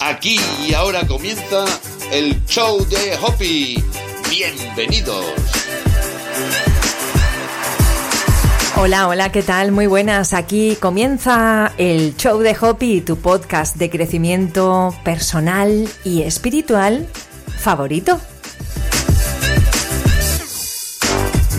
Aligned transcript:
Aquí 0.00 0.38
y 0.66 0.74
ahora 0.74 1.06
comienza 1.06 1.64
el 2.12 2.44
show 2.46 2.84
de 2.86 3.16
Hopi. 3.22 3.82
Bienvenidos. 4.30 5.24
Hola, 8.76 9.08
hola, 9.08 9.30
¿qué 9.30 9.42
tal? 9.42 9.70
Muy 9.72 9.86
buenas. 9.86 10.34
Aquí 10.34 10.76
comienza 10.80 11.72
el 11.78 12.16
show 12.16 12.40
de 12.40 12.56
Hopi, 12.60 13.00
tu 13.00 13.16
podcast 13.16 13.76
de 13.76 13.88
crecimiento 13.88 14.94
personal 15.04 15.88
y 16.04 16.22
espiritual 16.22 17.06
favorito. 17.58 18.20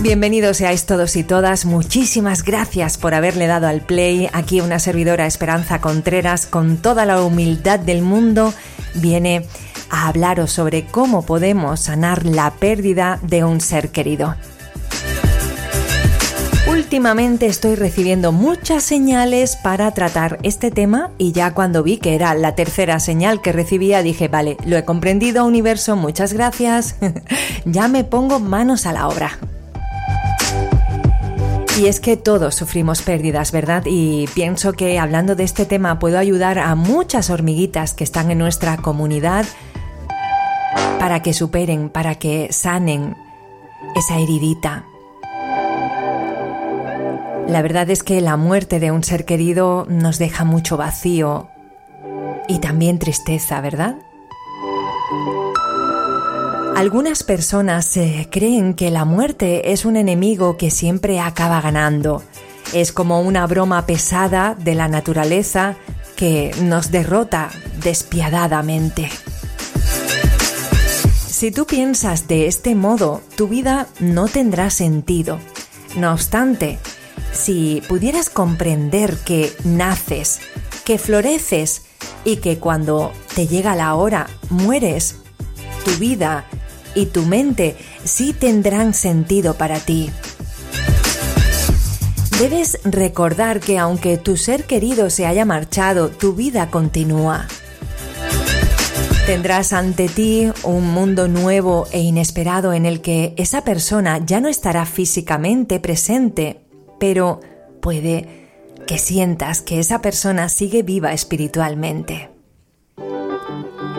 Bienvenidos 0.05 0.57
seáis 0.57 0.85
todos 0.85 1.15
y 1.15 1.23
todas. 1.23 1.65
Muchísimas 1.65 2.43
gracias 2.43 2.99
por 2.99 3.15
haberle 3.15 3.47
dado 3.47 3.65
al 3.65 3.81
play. 3.81 4.29
Aquí 4.33 4.61
una 4.61 4.77
servidora 4.77 5.25
Esperanza 5.25 5.81
Contreras 5.81 6.45
con 6.45 6.77
toda 6.77 7.07
la 7.07 7.23
humildad 7.23 7.79
del 7.79 8.03
mundo 8.03 8.53
viene 8.93 9.47
a 9.89 10.07
hablaros 10.07 10.51
sobre 10.51 10.85
cómo 10.85 11.25
podemos 11.25 11.79
sanar 11.79 12.23
la 12.23 12.51
pérdida 12.51 13.17
de 13.23 13.45
un 13.45 13.61
ser 13.61 13.89
querido. 13.89 14.35
Últimamente 16.69 17.47
estoy 17.47 17.73
recibiendo 17.73 18.31
muchas 18.31 18.83
señales 18.83 19.55
para 19.55 19.89
tratar 19.89 20.37
este 20.43 20.69
tema 20.69 21.09
y 21.17 21.31
ya 21.31 21.55
cuando 21.55 21.81
vi 21.81 21.97
que 21.97 22.13
era 22.13 22.35
la 22.35 22.53
tercera 22.53 22.99
señal 22.99 23.41
que 23.41 23.53
recibía 23.53 24.03
dije, 24.03 24.27
vale, 24.27 24.57
lo 24.67 24.77
he 24.77 24.85
comprendido 24.85 25.47
universo, 25.47 25.95
muchas 25.95 26.31
gracias, 26.31 26.95
ya 27.65 27.87
me 27.87 28.03
pongo 28.03 28.39
manos 28.39 28.85
a 28.85 28.93
la 28.93 29.07
obra. 29.07 29.39
Y 31.77 31.87
es 31.87 31.99
que 31.99 32.15
todos 32.15 32.55
sufrimos 32.55 33.01
pérdidas, 33.01 33.51
¿verdad? 33.51 33.83
Y 33.85 34.27
pienso 34.33 34.71
que 34.73 34.97
hablando 34.97 35.35
de 35.35 35.43
este 35.43 35.65
tema 35.65 35.99
puedo 35.99 36.17
ayudar 36.17 36.57
a 36.57 36.73
muchas 36.75 37.29
hormiguitas 37.29 37.93
que 37.93 38.05
están 38.05 38.31
en 38.31 38.37
nuestra 38.37 38.77
comunidad 38.77 39.45
para 40.99 41.21
que 41.21 41.33
superen, 41.33 41.89
para 41.89 42.15
que 42.15 42.47
sanen 42.51 43.17
esa 43.95 44.17
heridita. 44.19 44.85
La 47.47 47.61
verdad 47.61 47.89
es 47.89 48.03
que 48.03 48.21
la 48.21 48.37
muerte 48.37 48.79
de 48.79 48.91
un 48.91 49.03
ser 49.03 49.25
querido 49.25 49.85
nos 49.89 50.17
deja 50.17 50.45
mucho 50.45 50.77
vacío 50.77 51.49
y 52.47 52.59
también 52.59 52.99
tristeza, 52.99 53.59
¿verdad? 53.59 53.97
Algunas 56.75 57.23
personas 57.23 57.95
eh, 57.95 58.27
creen 58.29 58.73
que 58.73 58.91
la 58.91 59.05
muerte 59.05 59.71
es 59.71 59.85
un 59.85 59.95
enemigo 59.95 60.57
que 60.57 60.69
siempre 60.69 61.21
acaba 61.21 61.61
ganando. 61.61 62.21
Es 62.73 62.91
como 62.91 63.21
una 63.21 63.47
broma 63.47 63.85
pesada 63.85 64.55
de 64.55 64.75
la 64.75 64.89
naturaleza 64.89 65.77
que 66.17 66.53
nos 66.61 66.91
derrota 66.91 67.49
despiadadamente. 67.81 69.09
Si 71.29 71.49
tú 71.49 71.65
piensas 71.65 72.27
de 72.27 72.47
este 72.47 72.75
modo, 72.75 73.21
tu 73.37 73.47
vida 73.47 73.87
no 74.01 74.27
tendrá 74.27 74.69
sentido. 74.69 75.39
No 75.95 76.11
obstante, 76.11 76.77
si 77.31 77.83
pudieras 77.87 78.29
comprender 78.29 79.15
que 79.19 79.53
naces, 79.63 80.41
que 80.83 80.97
floreces 80.97 81.83
y 82.25 82.37
que 82.37 82.59
cuando 82.59 83.13
te 83.33 83.47
llega 83.47 83.77
la 83.77 83.95
hora 83.95 84.27
mueres, 84.49 85.15
tu 85.85 85.91
vida 85.99 86.45
y 86.95 87.07
tu 87.07 87.23
mente 87.23 87.75
sí 88.03 88.33
tendrán 88.33 88.93
sentido 88.93 89.55
para 89.55 89.79
ti. 89.79 90.09
Debes 92.39 92.79
recordar 92.83 93.59
que 93.59 93.77
aunque 93.77 94.17
tu 94.17 94.35
ser 94.35 94.65
querido 94.65 95.09
se 95.09 95.25
haya 95.25 95.45
marchado, 95.45 96.09
tu 96.09 96.33
vida 96.33 96.69
continúa. 96.69 97.47
Tendrás 99.25 99.73
ante 99.73 100.07
ti 100.07 100.51
un 100.63 100.93
mundo 100.93 101.27
nuevo 101.27 101.87
e 101.91 102.01
inesperado 102.01 102.73
en 102.73 102.85
el 102.85 103.01
que 103.01 103.33
esa 103.37 103.63
persona 103.63 104.23
ya 104.23 104.41
no 104.41 104.49
estará 104.49 104.85
físicamente 104.85 105.79
presente, 105.79 106.61
pero 106.99 107.39
puede 107.81 108.45
que 108.85 108.97
sientas 108.97 109.61
que 109.61 109.79
esa 109.79 110.01
persona 110.01 110.49
sigue 110.49 110.83
viva 110.83 111.13
espiritualmente. 111.13 112.29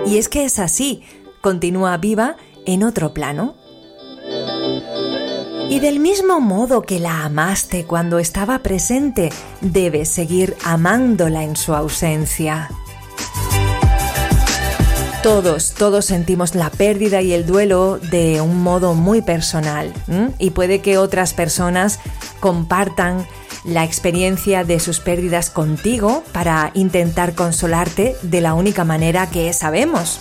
Y 0.06 0.18
es 0.18 0.28
que 0.28 0.44
es 0.44 0.58
así, 0.58 1.02
continúa 1.40 1.96
viva 1.96 2.36
en 2.66 2.82
otro 2.82 3.14
plano? 3.14 3.54
Y 5.68 5.80
del 5.80 5.98
mismo 5.98 6.40
modo 6.40 6.82
que 6.82 7.00
la 7.00 7.24
amaste 7.24 7.84
cuando 7.84 8.18
estaba 8.18 8.60
presente, 8.60 9.30
debes 9.60 10.08
seguir 10.08 10.56
amándola 10.64 11.42
en 11.42 11.56
su 11.56 11.74
ausencia. 11.74 12.70
Todos, 15.22 15.74
todos 15.74 16.04
sentimos 16.04 16.54
la 16.54 16.70
pérdida 16.70 17.20
y 17.20 17.32
el 17.32 17.46
duelo 17.46 17.98
de 17.98 18.40
un 18.40 18.62
modo 18.62 18.94
muy 18.94 19.22
personal 19.22 19.92
y 20.38 20.50
puede 20.50 20.80
que 20.82 20.98
otras 20.98 21.34
personas 21.34 21.98
compartan 22.38 23.26
la 23.64 23.82
experiencia 23.82 24.62
de 24.62 24.78
sus 24.78 25.00
pérdidas 25.00 25.50
contigo 25.50 26.22
para 26.32 26.70
intentar 26.74 27.34
consolarte 27.34 28.14
de 28.22 28.40
la 28.40 28.54
única 28.54 28.84
manera 28.84 29.28
que 29.28 29.52
sabemos, 29.52 30.20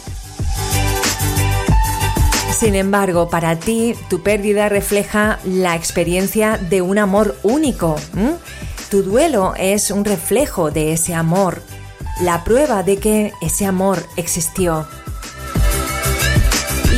sin 2.56 2.76
embargo, 2.76 3.30
para 3.30 3.60
ti, 3.60 3.96
tu 4.10 4.24
pérdida 4.24 4.70
refleja 4.70 5.40
la 5.44 5.76
experiencia 5.76 6.58
de 6.58 6.82
un 6.82 6.98
amor 6.98 7.36
único. 7.44 7.98
Tu 8.90 9.04
duelo 9.04 9.54
es 9.58 9.92
un 9.92 10.06
reflejo 10.06 10.72
de 10.72 10.94
ese 10.94 11.14
amor, 11.14 11.62
la 12.22 12.46
prueba 12.46 12.82
de 12.82 12.98
que 12.98 13.34
ese 13.42 13.66
amor 13.66 14.02
existió. 14.16 14.88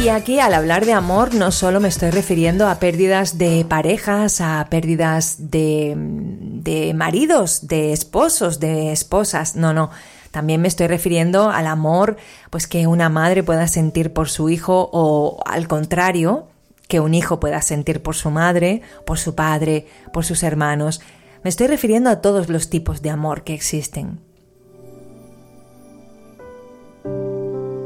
Y 0.03 0.09
aquí 0.09 0.39
al 0.39 0.53
hablar 0.53 0.85
de 0.85 0.93
amor 0.93 1.33
no 1.33 1.51
solo 1.51 1.79
me 1.79 1.87
estoy 1.87 2.11
refiriendo 2.11 2.67
a 2.67 2.75
pérdidas 2.75 3.39
de 3.39 3.65
parejas, 3.67 4.41
a 4.41 4.67
pérdidas 4.69 5.49
de, 5.49 5.95
de 5.97 6.93
maridos, 6.93 7.67
de 7.67 7.93
esposos, 7.93 8.59
de 8.59 8.91
esposas, 8.91 9.55
no, 9.55 9.73
no. 9.73 9.89
También 10.37 10.61
me 10.61 10.67
estoy 10.67 10.85
refiriendo 10.85 11.49
al 11.49 11.65
amor 11.65 12.15
pues 12.51 12.67
que 12.67 12.85
una 12.85 13.09
madre 13.09 13.41
pueda 13.41 13.67
sentir 13.67 14.13
por 14.13 14.29
su 14.29 14.49
hijo 14.49 14.87
o 14.93 15.41
al 15.47 15.67
contrario, 15.67 16.45
que 16.87 16.99
un 16.99 17.15
hijo 17.15 17.39
pueda 17.39 17.59
sentir 17.63 18.03
por 18.03 18.13
su 18.13 18.29
madre, 18.29 18.83
por 19.03 19.17
su 19.17 19.33
padre, 19.33 19.87
por 20.13 20.25
sus 20.25 20.43
hermanos. 20.43 21.01
Me 21.43 21.49
estoy 21.49 21.65
refiriendo 21.65 22.11
a 22.11 22.21
todos 22.21 22.49
los 22.49 22.69
tipos 22.69 23.01
de 23.01 23.09
amor 23.09 23.43
que 23.43 23.55
existen. 23.55 24.19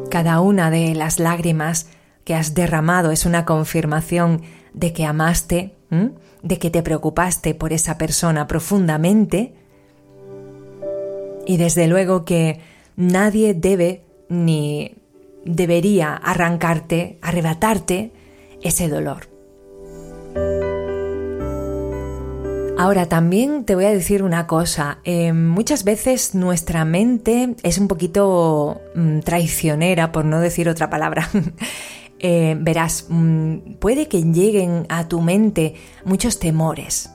Cada 0.09 0.41
una 0.41 0.69
de 0.71 0.93
las 0.93 1.19
lágrimas 1.19 1.87
que 2.25 2.35
has 2.35 2.53
derramado 2.53 3.11
es 3.11 3.25
una 3.25 3.45
confirmación 3.45 4.41
de 4.73 4.91
que 4.91 5.05
amaste, 5.05 5.77
de 6.43 6.59
que 6.59 6.69
te 6.69 6.83
preocupaste 6.83 7.55
por 7.55 7.71
esa 7.71 7.97
persona 7.97 8.45
profundamente 8.47 9.60
y 11.45 11.57
desde 11.57 11.87
luego 11.87 12.25
que 12.25 12.59
nadie 12.95 13.53
debe 13.53 14.03
ni 14.29 14.95
debería 15.45 16.15
arrancarte, 16.15 17.17
arrebatarte 17.21 18.11
ese 18.61 18.87
dolor. 18.87 19.29
Ahora 22.77 23.07
también 23.07 23.63
te 23.63 23.75
voy 23.75 23.85
a 23.85 23.91
decir 23.91 24.23
una 24.23 24.47
cosa, 24.47 24.99
eh, 25.03 25.33
muchas 25.33 25.83
veces 25.83 26.33
nuestra 26.33 26.83
mente 26.83 27.55
es 27.61 27.77
un 27.77 27.87
poquito 27.87 28.81
mm, 28.95 29.19
traicionera, 29.19 30.11
por 30.11 30.25
no 30.25 30.39
decir 30.39 30.67
otra 30.69 30.89
palabra. 30.89 31.29
Eh, 32.23 32.55
verás, 32.59 33.07
mm, 33.09 33.77
puede 33.79 34.07
que 34.07 34.21
lleguen 34.21 34.85
a 34.89 35.07
tu 35.07 35.21
mente 35.21 35.73
muchos 36.05 36.37
temores. 36.37 37.09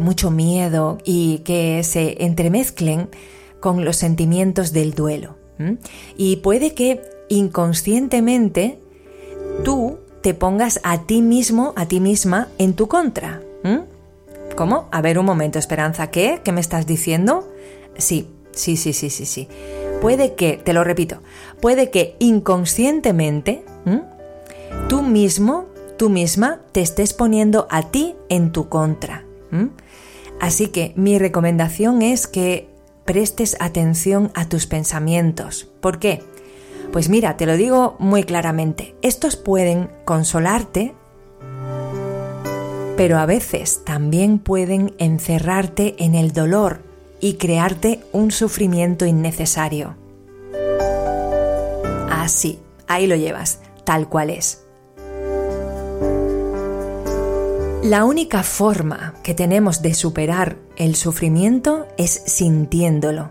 Mucho 0.00 0.30
miedo 0.30 0.98
y 1.04 1.38
que 1.40 1.82
se 1.82 2.24
entremezclen 2.24 3.08
con 3.60 3.84
los 3.84 3.96
sentimientos 3.96 4.72
del 4.72 4.94
duelo. 4.94 5.36
Y 6.16 6.36
puede 6.36 6.74
que 6.74 7.02
inconscientemente 7.28 8.78
tú 9.64 9.98
te 10.22 10.34
pongas 10.34 10.80
a 10.82 11.02
ti 11.02 11.22
mismo, 11.22 11.72
a 11.76 11.86
ti 11.86 12.00
misma, 12.00 12.48
en 12.58 12.74
tu 12.74 12.88
contra. 12.88 13.42
¿Cómo? 14.56 14.88
A 14.90 15.02
ver 15.02 15.18
un 15.18 15.26
momento, 15.26 15.58
Esperanza, 15.58 16.10
¿qué? 16.10 16.40
¿Qué 16.42 16.52
me 16.52 16.60
estás 16.60 16.86
diciendo? 16.86 17.48
Sí, 17.96 18.28
sí, 18.52 18.76
sí, 18.76 18.92
sí, 18.92 19.10
sí, 19.10 19.26
sí. 19.26 19.48
Puede 20.00 20.34
que, 20.34 20.56
te 20.56 20.72
lo 20.72 20.84
repito, 20.84 21.18
puede 21.60 21.90
que 21.90 22.16
inconscientemente 22.18 23.64
tú 24.88 25.02
mismo, 25.02 25.66
tú 25.96 26.08
misma, 26.08 26.60
te 26.72 26.80
estés 26.80 27.12
poniendo 27.12 27.66
a 27.70 27.90
ti 27.90 28.14
en 28.28 28.52
tu 28.52 28.68
contra. 28.68 29.24
Así 30.40 30.68
que 30.68 30.92
mi 30.96 31.18
recomendación 31.18 32.02
es 32.02 32.26
que 32.26 32.68
prestes 33.04 33.56
atención 33.60 34.30
a 34.34 34.48
tus 34.48 34.66
pensamientos. 34.66 35.68
¿Por 35.80 35.98
qué? 35.98 36.22
Pues 36.92 37.08
mira, 37.08 37.36
te 37.36 37.46
lo 37.46 37.56
digo 37.56 37.96
muy 37.98 38.24
claramente, 38.24 38.94
estos 39.02 39.36
pueden 39.36 39.90
consolarte, 40.04 40.94
pero 42.96 43.18
a 43.18 43.26
veces 43.26 43.82
también 43.84 44.38
pueden 44.38 44.94
encerrarte 44.98 45.96
en 45.98 46.14
el 46.14 46.32
dolor 46.32 46.82
y 47.20 47.34
crearte 47.34 48.00
un 48.12 48.30
sufrimiento 48.30 49.06
innecesario. 49.06 49.96
así, 52.10 52.58
ahí 52.86 53.06
lo 53.06 53.16
llevas, 53.16 53.60
tal 53.84 54.08
cual 54.08 54.30
es. 54.30 54.67
La 57.82 58.04
única 58.04 58.42
forma 58.42 59.14
que 59.22 59.34
tenemos 59.34 59.82
de 59.82 59.94
superar 59.94 60.56
el 60.76 60.96
sufrimiento 60.96 61.86
es 61.96 62.10
sintiéndolo. 62.26 63.30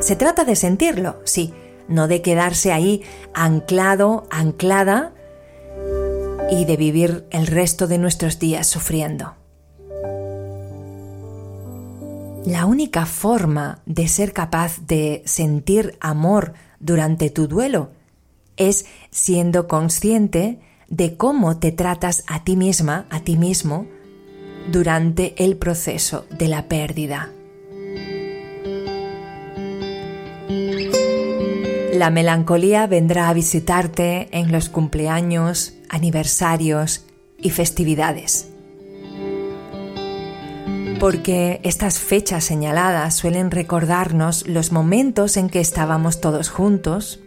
Se 0.00 0.16
trata 0.16 0.44
de 0.44 0.56
sentirlo, 0.56 1.20
sí, 1.24 1.52
no 1.86 2.08
de 2.08 2.22
quedarse 2.22 2.72
ahí 2.72 3.02
anclado, 3.34 4.26
anclada 4.30 5.12
y 6.50 6.64
de 6.64 6.76
vivir 6.76 7.26
el 7.30 7.46
resto 7.46 7.86
de 7.86 7.98
nuestros 7.98 8.38
días 8.38 8.66
sufriendo. 8.66 9.34
La 12.46 12.64
única 12.64 13.06
forma 13.06 13.80
de 13.86 14.08
ser 14.08 14.32
capaz 14.32 14.78
de 14.86 15.22
sentir 15.26 15.98
amor 16.00 16.54
durante 16.80 17.28
tu 17.28 17.48
duelo 17.48 17.90
es 18.56 18.86
siendo 19.10 19.68
consciente 19.68 20.60
de 20.88 21.16
cómo 21.16 21.58
te 21.58 21.72
tratas 21.72 22.24
a 22.26 22.44
ti 22.44 22.56
misma, 22.56 23.06
a 23.10 23.20
ti 23.20 23.36
mismo, 23.36 23.86
durante 24.70 25.34
el 25.44 25.56
proceso 25.56 26.26
de 26.30 26.48
la 26.48 26.68
pérdida. 26.68 27.30
La 31.92 32.10
melancolía 32.10 32.86
vendrá 32.86 33.28
a 33.28 33.34
visitarte 33.34 34.28
en 34.32 34.52
los 34.52 34.68
cumpleaños, 34.68 35.74
aniversarios 35.88 37.06
y 37.38 37.50
festividades 37.50 38.50
porque 40.98 41.60
estas 41.62 41.98
fechas 41.98 42.44
señaladas 42.44 43.14
suelen 43.14 43.50
recordarnos 43.50 44.46
los 44.46 44.72
momentos 44.72 45.36
en 45.36 45.48
que 45.48 45.60
estábamos 45.60 46.20
todos 46.20 46.48
juntos. 46.48 47.20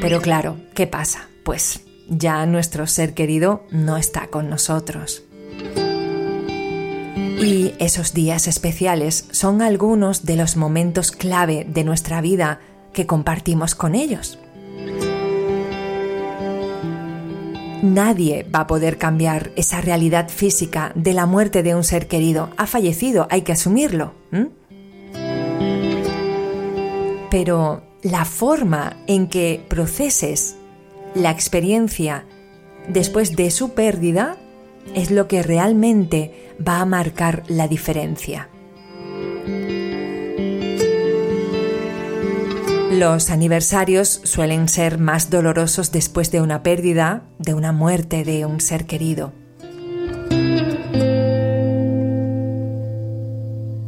Pero 0.00 0.20
claro, 0.20 0.56
¿qué 0.74 0.86
pasa? 0.86 1.28
Pues 1.48 1.80
ya 2.10 2.44
nuestro 2.44 2.86
ser 2.86 3.14
querido 3.14 3.62
no 3.70 3.96
está 3.96 4.26
con 4.26 4.50
nosotros. 4.50 5.22
Y 7.40 7.72
esos 7.78 8.12
días 8.12 8.46
especiales 8.46 9.24
son 9.30 9.62
algunos 9.62 10.26
de 10.26 10.36
los 10.36 10.58
momentos 10.58 11.10
clave 11.10 11.66
de 11.66 11.84
nuestra 11.84 12.20
vida 12.20 12.60
que 12.92 13.06
compartimos 13.06 13.74
con 13.74 13.94
ellos. 13.94 14.38
Nadie 17.82 18.42
va 18.54 18.60
a 18.60 18.66
poder 18.66 18.98
cambiar 18.98 19.50
esa 19.56 19.80
realidad 19.80 20.28
física 20.28 20.92
de 20.96 21.14
la 21.14 21.24
muerte 21.24 21.62
de 21.62 21.74
un 21.74 21.82
ser 21.82 22.08
querido. 22.08 22.50
Ha 22.58 22.66
fallecido, 22.66 23.26
hay 23.30 23.40
que 23.40 23.52
asumirlo. 23.52 24.12
Pero 27.30 27.84
la 28.02 28.26
forma 28.26 28.98
en 29.06 29.28
que 29.28 29.64
proceses 29.66 30.57
la 31.18 31.30
experiencia 31.30 32.24
después 32.88 33.34
de 33.34 33.50
su 33.50 33.74
pérdida 33.74 34.36
es 34.94 35.10
lo 35.10 35.28
que 35.28 35.42
realmente 35.42 36.54
va 36.66 36.80
a 36.80 36.86
marcar 36.86 37.42
la 37.48 37.68
diferencia. 37.68 38.48
Los 42.92 43.30
aniversarios 43.30 44.20
suelen 44.24 44.68
ser 44.68 44.98
más 44.98 45.30
dolorosos 45.30 45.92
después 45.92 46.30
de 46.30 46.40
una 46.40 46.62
pérdida, 46.62 47.24
de 47.38 47.54
una 47.54 47.72
muerte 47.72 48.24
de 48.24 48.46
un 48.46 48.60
ser 48.60 48.86
querido. 48.86 49.32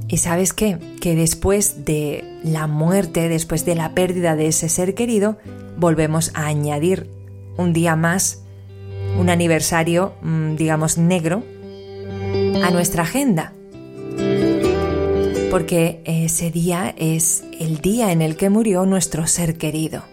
¿Y 0.09 0.17
sabes 0.17 0.53
qué? 0.53 0.79
Que 1.01 1.15
después 1.15 1.85
de 1.85 2.25
la 2.43 2.67
muerte, 2.67 3.29
después 3.29 3.65
de 3.65 3.77
la 3.77 3.95
pérdida 3.95 4.35
de 4.35 4.49
ese 4.49 4.69
ser 4.69 4.95
querido, 4.95 5.39
volvemos 5.77 6.33
a 6.35 6.47
añadir 6.47 7.20
un 7.61 7.73
día 7.73 7.97
más, 7.97 8.43
un 9.19 9.31
aniversario, 9.31 10.15
mm, 10.23 10.57
digamos, 10.57 10.99
negro, 10.99 11.45
a 12.63 12.71
nuestra 12.71 13.03
agenda 13.03 13.53
porque 15.51 16.01
ese 16.05 16.51
día 16.53 16.95
es 16.97 17.43
el 17.59 17.79
día 17.79 18.13
en 18.13 18.23
el 18.23 18.37
que 18.37 18.51
murió 18.51 18.87
nuestro 18.87 19.27
ser 19.27 19.59
querido. 19.59 20.05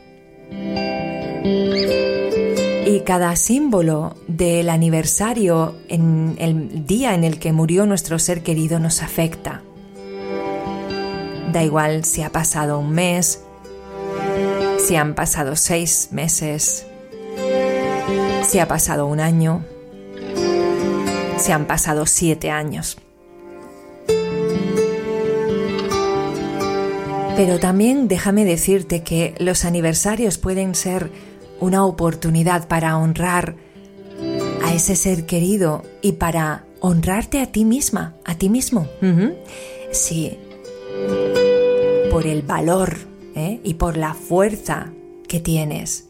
Y 2.86 3.02
cada 3.02 3.36
símbolo 3.36 4.16
del 4.28 4.70
aniversario 4.70 5.76
en 5.90 6.36
el 6.40 6.88
día 6.88 7.14
en 7.14 7.24
el 7.24 7.38
que 7.38 7.54
murió 7.54 7.86
nuestro 7.86 8.18
ser 8.18 8.42
querido 8.42 8.80
nos 8.80 9.04
afecta. 9.04 9.62
Da 11.54 11.64
igual 11.64 12.04
si 12.04 12.24
ha 12.24 12.32
pasado 12.32 12.80
un 12.80 12.92
mes, 12.92 13.44
si 14.80 14.96
han 14.96 15.14
pasado 15.14 15.56
seis 15.56 16.10
meses, 16.12 16.87
si 18.44 18.60
ha 18.60 18.68
pasado 18.68 19.06
un 19.06 19.20
año, 19.20 19.64
si 21.38 21.52
han 21.52 21.66
pasado 21.66 22.06
siete 22.06 22.50
años. 22.50 22.98
Pero 27.36 27.60
también 27.60 28.08
déjame 28.08 28.46
decirte 28.46 29.04
que 29.04 29.36
los 29.38 29.64
aniversarios 29.64 30.40
pueden 30.40 30.74
ser 30.74 31.12
una 31.60 31.86
oportunidad 31.86 32.68
para 32.68 32.98
honrar 32.98 33.56
a 34.64 34.74
ese 34.74 34.96
ser 34.96 35.26
querido 35.26 35.84
y 36.02 36.14
para 36.14 36.66
honrarte 36.80 37.40
a 37.42 37.52
ti 37.52 37.64
misma, 37.64 38.16
a 38.26 38.36
ti 38.36 38.50
mismo. 38.50 38.88
Sí, 39.92 40.38
por 42.12 42.26
el 42.26 42.42
valor 42.42 42.98
¿eh? 43.36 43.60
y 43.64 43.76
por 43.76 43.98
la 43.98 44.14
fuerza 44.14 44.92
que 45.28 45.40
tienes. 45.40 46.08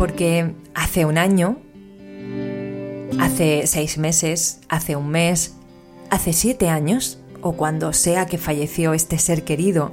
Porque 0.00 0.54
hace 0.74 1.04
un 1.04 1.18
año, 1.18 1.58
hace 3.20 3.66
seis 3.66 3.98
meses, 3.98 4.60
hace 4.70 4.96
un 4.96 5.10
mes, 5.10 5.56
hace 6.08 6.32
siete 6.32 6.70
años, 6.70 7.18
o 7.42 7.52
cuando 7.52 7.92
sea 7.92 8.24
que 8.24 8.38
falleció 8.38 8.94
este 8.94 9.18
ser 9.18 9.44
querido, 9.44 9.92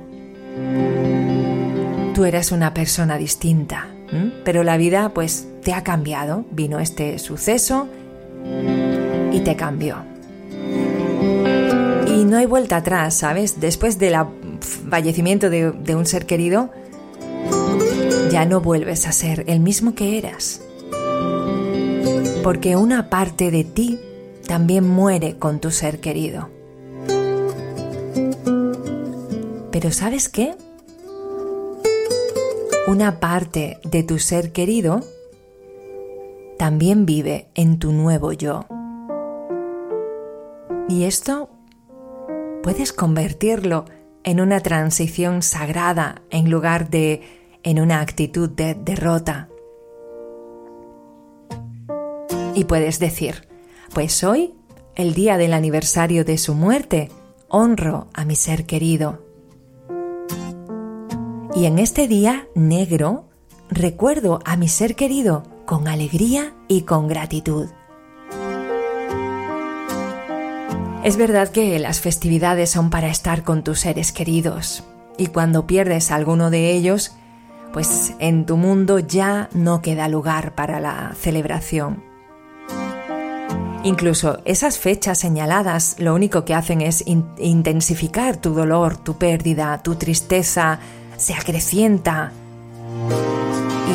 tú 2.16 2.24
eras 2.24 2.54
una 2.54 2.74
persona 2.74 3.18
distinta, 3.18 3.90
pero 4.46 4.64
la 4.64 4.78
vida 4.78 5.10
pues 5.14 5.50
te 5.62 5.74
ha 5.74 5.84
cambiado, 5.84 6.46
vino 6.52 6.80
este 6.80 7.20
suceso 7.20 7.90
y 9.34 9.42
te 9.42 9.58
cambió. 9.58 10.06
Y 12.08 12.24
no 12.24 12.38
hay 12.38 12.46
vuelta 12.46 12.78
atrás, 12.78 13.14
¿sabes? 13.14 13.60
Después 13.60 14.00
del 14.00 14.16
fallecimiento 14.90 15.50
de, 15.50 15.74
de 15.74 15.96
un 15.98 16.06
ser 16.06 16.26
querido, 16.26 16.72
ya 18.38 18.46
no 18.46 18.62
vuelves 18.62 19.08
a 19.08 19.12
ser 19.14 19.46
el 19.48 19.62
mismo 19.62 19.96
que 19.96 20.20
eras. 20.20 20.62
Porque 22.44 22.76
una 22.76 23.10
parte 23.10 23.50
de 23.50 23.64
ti 23.64 24.00
también 24.46 24.88
muere 24.88 25.40
con 25.40 25.60
tu 25.60 25.72
ser 25.72 26.00
querido. 26.00 26.48
Pero 29.72 29.90
¿sabes 29.90 30.30
qué? 30.30 30.54
Una 32.86 33.20
parte 33.20 33.80
de 33.84 34.04
tu 34.04 34.20
ser 34.20 34.52
querido 34.52 35.02
también 36.60 37.08
vive 37.08 37.48
en 37.56 37.80
tu 37.80 37.92
nuevo 37.92 38.34
yo. 38.34 38.68
Y 40.88 41.06
esto 41.06 41.50
puedes 42.62 42.94
convertirlo 42.94 43.86
en 44.24 44.42
una 44.42 44.60
transición 44.60 45.42
sagrada 45.42 46.22
en 46.30 46.52
lugar 46.52 46.92
de 46.92 47.37
en 47.68 47.82
una 47.82 48.00
actitud 48.00 48.50
de 48.50 48.76
derrota. 48.76 49.50
Y 52.56 52.64
puedes 52.64 52.98
decir, 52.98 53.46
pues 53.94 54.24
hoy, 54.24 54.54
el 54.96 55.14
día 55.14 55.38
del 55.38 55.52
aniversario 55.52 56.24
de 56.24 56.38
su 56.38 56.54
muerte, 56.54 57.12
honro 57.50 58.08
a 58.14 58.24
mi 58.24 58.38
ser 58.38 58.66
querido. 58.66 59.22
Y 61.56 61.66
en 61.66 61.78
este 61.78 62.08
día 62.08 62.48
negro, 62.56 63.26
recuerdo 63.70 64.40
a 64.46 64.56
mi 64.56 64.70
ser 64.70 64.96
querido 64.96 65.44
con 65.66 65.90
alegría 65.90 66.54
y 66.70 66.84
con 66.84 67.10
gratitud. 67.10 67.68
Es 71.04 71.18
verdad 71.18 71.50
que 71.50 71.78
las 71.80 72.00
festividades 72.00 72.70
son 72.70 72.90
para 72.90 73.10
estar 73.10 73.44
con 73.44 73.66
tus 73.66 73.82
seres 73.82 74.14
queridos, 74.14 74.86
y 75.18 75.28
cuando 75.28 75.68
pierdes 75.68 76.12
alguno 76.12 76.50
de 76.50 76.72
ellos, 76.72 77.12
pues 77.74 78.14
en 78.20 78.46
tu 78.46 78.58
mundo 78.58 79.00
ya 79.00 79.50
no 79.54 79.82
queda 79.82 80.08
lugar 80.08 80.56
para 80.56 80.80
la 80.80 81.14
celebración. 81.20 82.04
Incluso 83.84 84.40
esas 84.44 84.78
fechas 84.78 85.20
señaladas 85.20 85.96
lo 86.00 86.14
único 86.14 86.44
que 86.44 86.54
hacen 86.54 86.82
es 86.82 87.04
intensificar 87.06 88.38
tu 88.38 88.54
dolor, 88.54 88.98
tu 88.98 89.18
pérdida, 89.18 89.82
tu 89.82 89.96
tristeza, 89.96 90.80
se 91.16 91.34
acrecienta. 91.34 92.32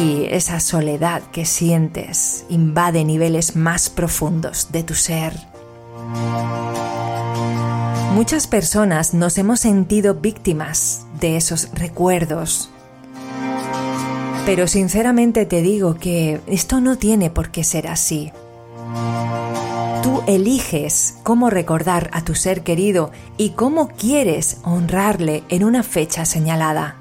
Y 0.00 0.24
esa 0.30 0.60
soledad 0.60 1.22
que 1.32 1.44
sientes 1.44 2.46
invade 2.48 3.04
niveles 3.04 3.54
más 3.54 3.90
profundos 3.90 4.72
de 4.72 4.82
tu 4.82 4.94
ser. 4.94 5.34
Muchas 8.14 8.46
personas 8.46 9.14
nos 9.14 9.36
hemos 9.38 9.60
sentido 9.60 10.14
víctimas 10.14 11.06
de 11.20 11.36
esos 11.36 11.70
recuerdos. 11.74 12.71
Pero 14.44 14.66
sinceramente 14.66 15.46
te 15.46 15.62
digo 15.62 15.94
que 15.94 16.40
esto 16.46 16.80
no 16.80 16.96
tiene 16.96 17.30
por 17.30 17.50
qué 17.50 17.62
ser 17.62 17.86
así. 17.86 18.32
Tú 20.02 20.22
eliges 20.26 21.14
cómo 21.22 21.48
recordar 21.48 22.10
a 22.12 22.24
tu 22.24 22.34
ser 22.34 22.62
querido 22.62 23.12
y 23.36 23.50
cómo 23.50 23.88
quieres 23.88 24.58
honrarle 24.64 25.44
en 25.48 25.62
una 25.62 25.84
fecha 25.84 26.24
señalada. 26.24 26.96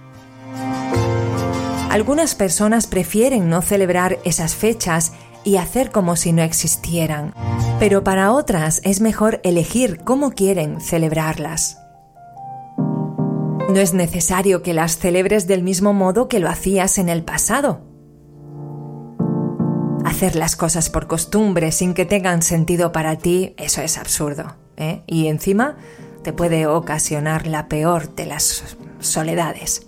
Algunas 1.90 2.36
personas 2.36 2.86
prefieren 2.86 3.50
no 3.50 3.64
celebrar 3.64 4.20
esas 4.24 4.56
fechas 4.56 5.12
y 5.44 5.58
hacer 5.58 5.92
como 5.92 6.16
si 6.16 6.32
no 6.32 6.44
existieran, 6.44 7.34
pero 7.80 8.04
para 8.04 8.32
otras 8.32 8.82
es 8.84 9.02
mejor 9.02 9.42
elegir 9.44 10.02
cómo 10.04 10.32
quieren 10.32 10.80
celebrarlas. 10.80 11.81
No 13.70 13.80
es 13.80 13.94
necesario 13.94 14.64
que 14.64 14.74
las 14.74 14.98
celebres 14.98 15.48
del 15.48 15.64
mismo 15.64 15.94
modo 15.94 16.28
que 16.28 16.40
lo 16.40 16.50
hacías 16.50 16.98
en 16.98 17.10
el 17.10 17.24
pasado. 17.24 17.82
Hacer 20.04 20.36
las 20.36 20.56
cosas 20.56 20.90
por 20.90 21.08
costumbre 21.08 21.72
sin 21.72 21.94
que 21.94 22.06
tengan 22.06 22.42
sentido 22.42 22.92
para 22.92 23.18
ti, 23.18 23.54
eso 23.58 23.82
es 23.82 23.98
absurdo. 23.98 24.56
¿eh? 24.78 25.04
Y 25.08 25.28
encima 25.28 25.78
te 26.24 26.34
puede 26.34 26.68
ocasionar 26.68 27.48
la 27.48 27.68
peor 27.68 28.14
de 28.16 28.26
las 28.26 28.76
soledades. 29.00 29.88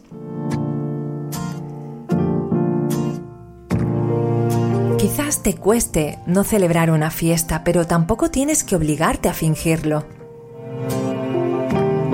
Quizás 4.97 5.43
te 5.43 5.55
cueste 5.55 6.19
no 6.25 6.43
celebrar 6.43 6.89
una 6.89 7.11
fiesta, 7.11 7.63
pero 7.65 7.85
tampoco 7.85 8.31
tienes 8.31 8.63
que 8.63 8.75
obligarte 8.75 9.27
a 9.27 9.33
fingirlo. 9.33 10.05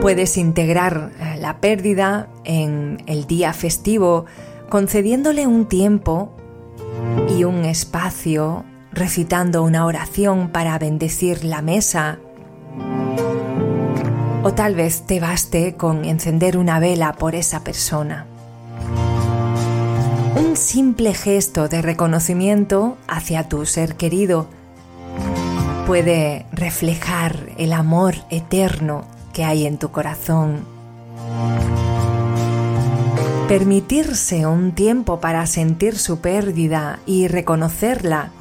Puedes 0.02 0.38
integrar 0.38 1.12
eh, 1.20 1.38
la 1.40 1.60
pérdida 1.60 2.30
en 2.46 3.04
el 3.06 3.28
día 3.28 3.52
festivo, 3.52 4.26
concediéndole 4.70 5.46
un 5.46 5.68
tiempo 5.68 6.32
y 7.38 7.44
un 7.44 7.66
espacio, 7.66 8.64
recitando 8.94 9.62
una 9.62 9.86
oración 9.86 10.52
para 10.52 10.80
bendecir 10.80 11.44
la 11.44 11.62
mesa. 11.62 12.20
O 14.42 14.54
tal 14.54 14.74
vez 14.76 15.02
te 15.06 15.20
baste 15.20 15.76
con 15.76 16.06
encender 16.06 16.58
una 16.58 16.80
vela 16.80 17.12
por 17.14 17.36
esa 17.36 17.66
persona. 17.66 18.26
Un 20.38 20.56
simple 20.56 21.14
gesto 21.14 21.68
de 21.68 21.82
reconocimiento 21.82 22.98
hacia 23.10 23.50
tu 23.50 23.66
ser 23.66 23.96
querido 23.98 24.48
puede 25.86 26.46
reflejar 26.54 27.50
el 27.58 27.74
amor 27.74 28.16
eterno 28.30 29.19
que 29.34 29.44
hay 29.44 29.66
en 29.66 29.78
tu 29.78 29.92
corazón. 29.92 30.66
Permitirse 33.48 34.46
un 34.46 34.74
tiempo 34.74 35.20
para 35.20 35.46
sentir 35.48 35.98
su 35.98 36.20
pérdida 36.20 37.00
y 37.06 37.28
reconocerla 37.28 38.32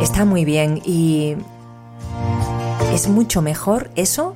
está 0.00 0.24
muy 0.24 0.44
bien 0.44 0.80
y 0.84 1.36
es 2.92 3.08
mucho 3.08 3.42
mejor 3.42 3.90
eso 3.94 4.34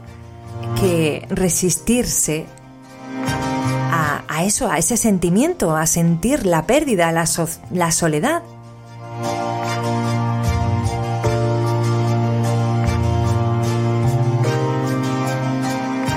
que 0.81 1.27
resistirse 1.31 2.47
a, 4.29 4.45
eso, 4.45 4.71
a 4.71 4.77
ese 4.77 4.99
sentimiento, 4.99 5.75
a 5.75 5.87
sentir 5.87 6.45
la 6.45 6.67
pérdida, 6.67 7.11
la, 7.11 7.25
la 7.71 7.91
soledad. 7.91 8.43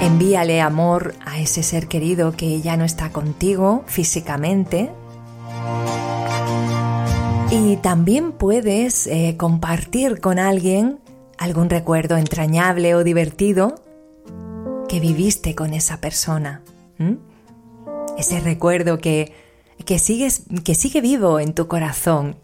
Envíale 0.01 0.61
amor 0.61 1.15
a 1.25 1.39
ese 1.39 1.63
ser 1.63 1.87
querido 1.87 2.31
que 2.31 2.61
ya 2.61 2.77
no 2.77 2.85
está 2.85 3.11
contigo 3.11 3.83
físicamente. 3.87 4.91
Y 7.51 7.77
también 7.77 8.31
puedes 8.31 9.07
eh, 9.07 9.35
compartir 9.37 10.19
con 10.21 10.39
alguien 10.39 10.99
algún 11.37 11.69
recuerdo 11.69 12.17
entrañable 12.17 12.95
o 12.95 13.03
divertido 13.03 13.75
que 14.87 14.99
viviste 14.99 15.55
con 15.55 15.73
esa 15.73 15.99
persona 15.99 16.61
ese 18.19 18.41
recuerdo 18.41 18.99
que, 18.99 19.33
que, 19.85 19.97
que 20.63 20.75
sigue 20.75 21.01
vivo 21.01 21.39
en 21.39 21.53
tu 21.53 21.67
corazón, 21.67 22.35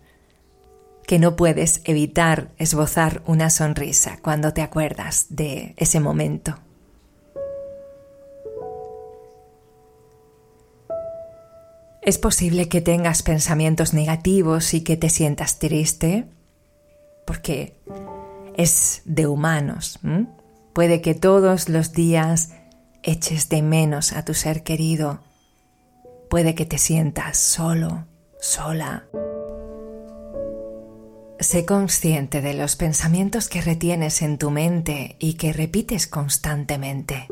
que 1.06 1.20
no 1.20 1.36
puedes 1.36 1.82
evitar 1.84 2.52
esbozar 2.58 3.22
una 3.26 3.50
sonrisa 3.50 4.18
cuando 4.22 4.54
te 4.54 4.62
acuerdas 4.62 5.28
de 5.30 5.76
ese 5.78 6.00
momento. 6.00 6.58
Es 12.06 12.18
posible 12.18 12.70
que 12.70 12.82
tengas 12.82 13.24
pensamientos 13.24 13.94
negativos 13.94 14.74
y 14.74 14.82
que 14.82 14.96
te 14.96 15.10
sientas 15.10 15.60
triste, 15.60 16.26
porque 17.26 17.76
es 18.56 19.02
de 19.06 19.28
humanos. 19.28 20.00
Puede 20.74 21.02
que 21.02 21.16
todos 21.16 21.68
los 21.68 21.94
días 21.94 22.52
eches 23.04 23.50
de 23.50 23.62
menos 23.62 24.14
a 24.14 24.24
tu 24.24 24.34
ser 24.34 24.64
querido 24.64 25.20
Puede 26.30 26.56
que 26.56 26.66
te 26.66 26.78
sientas 26.78 27.38
solo, 27.38 28.06
sola. 28.40 29.06
Sé 31.40 31.66
consciente 31.66 32.42
de 32.42 32.54
los 32.54 32.76
pensamientos 32.76 33.48
que 33.48 33.62
retienes 33.62 34.22
en 34.22 34.38
tu 34.38 34.50
mente 34.50 35.18
y 35.20 35.36
que 35.36 35.54
repites 35.54 36.08
constantemente. 36.08 37.28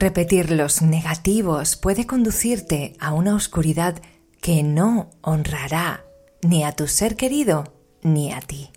Repetir 0.00 0.52
los 0.52 0.80
negativos 0.80 1.74
puede 1.74 2.06
conducirte 2.06 2.92
a 3.00 3.12
una 3.12 3.34
oscuridad 3.34 4.00
que 4.40 4.62
no 4.62 5.10
honrará 5.22 6.04
ni 6.40 6.62
a 6.62 6.70
tu 6.70 6.86
ser 6.86 7.16
querido 7.16 7.74
ni 8.02 8.32
a 8.32 8.40
ti. 8.40 8.70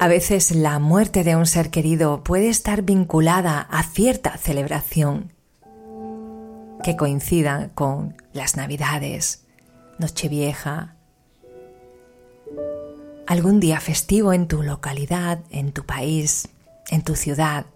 A 0.00 0.08
veces 0.08 0.52
la 0.52 0.78
muerte 0.78 1.22
de 1.22 1.36
un 1.36 1.44
ser 1.44 1.68
querido 1.68 2.24
puede 2.24 2.48
estar 2.48 2.80
vinculada 2.80 3.60
a 3.60 3.82
cierta 3.82 4.38
celebración 4.38 5.34
que 6.82 6.96
coincida 6.96 7.72
con 7.74 8.16
las 8.32 8.56
Navidades, 8.56 9.44
Nochevieja, 9.98 10.96
algún 13.26 13.60
día 13.60 13.80
festivo 13.80 14.32
en 14.32 14.48
tu 14.48 14.62
localidad, 14.62 15.40
en 15.50 15.72
tu 15.72 15.84
país, 15.84 16.48
en 16.90 17.02
tu 17.02 17.16
ciudad. 17.16 17.66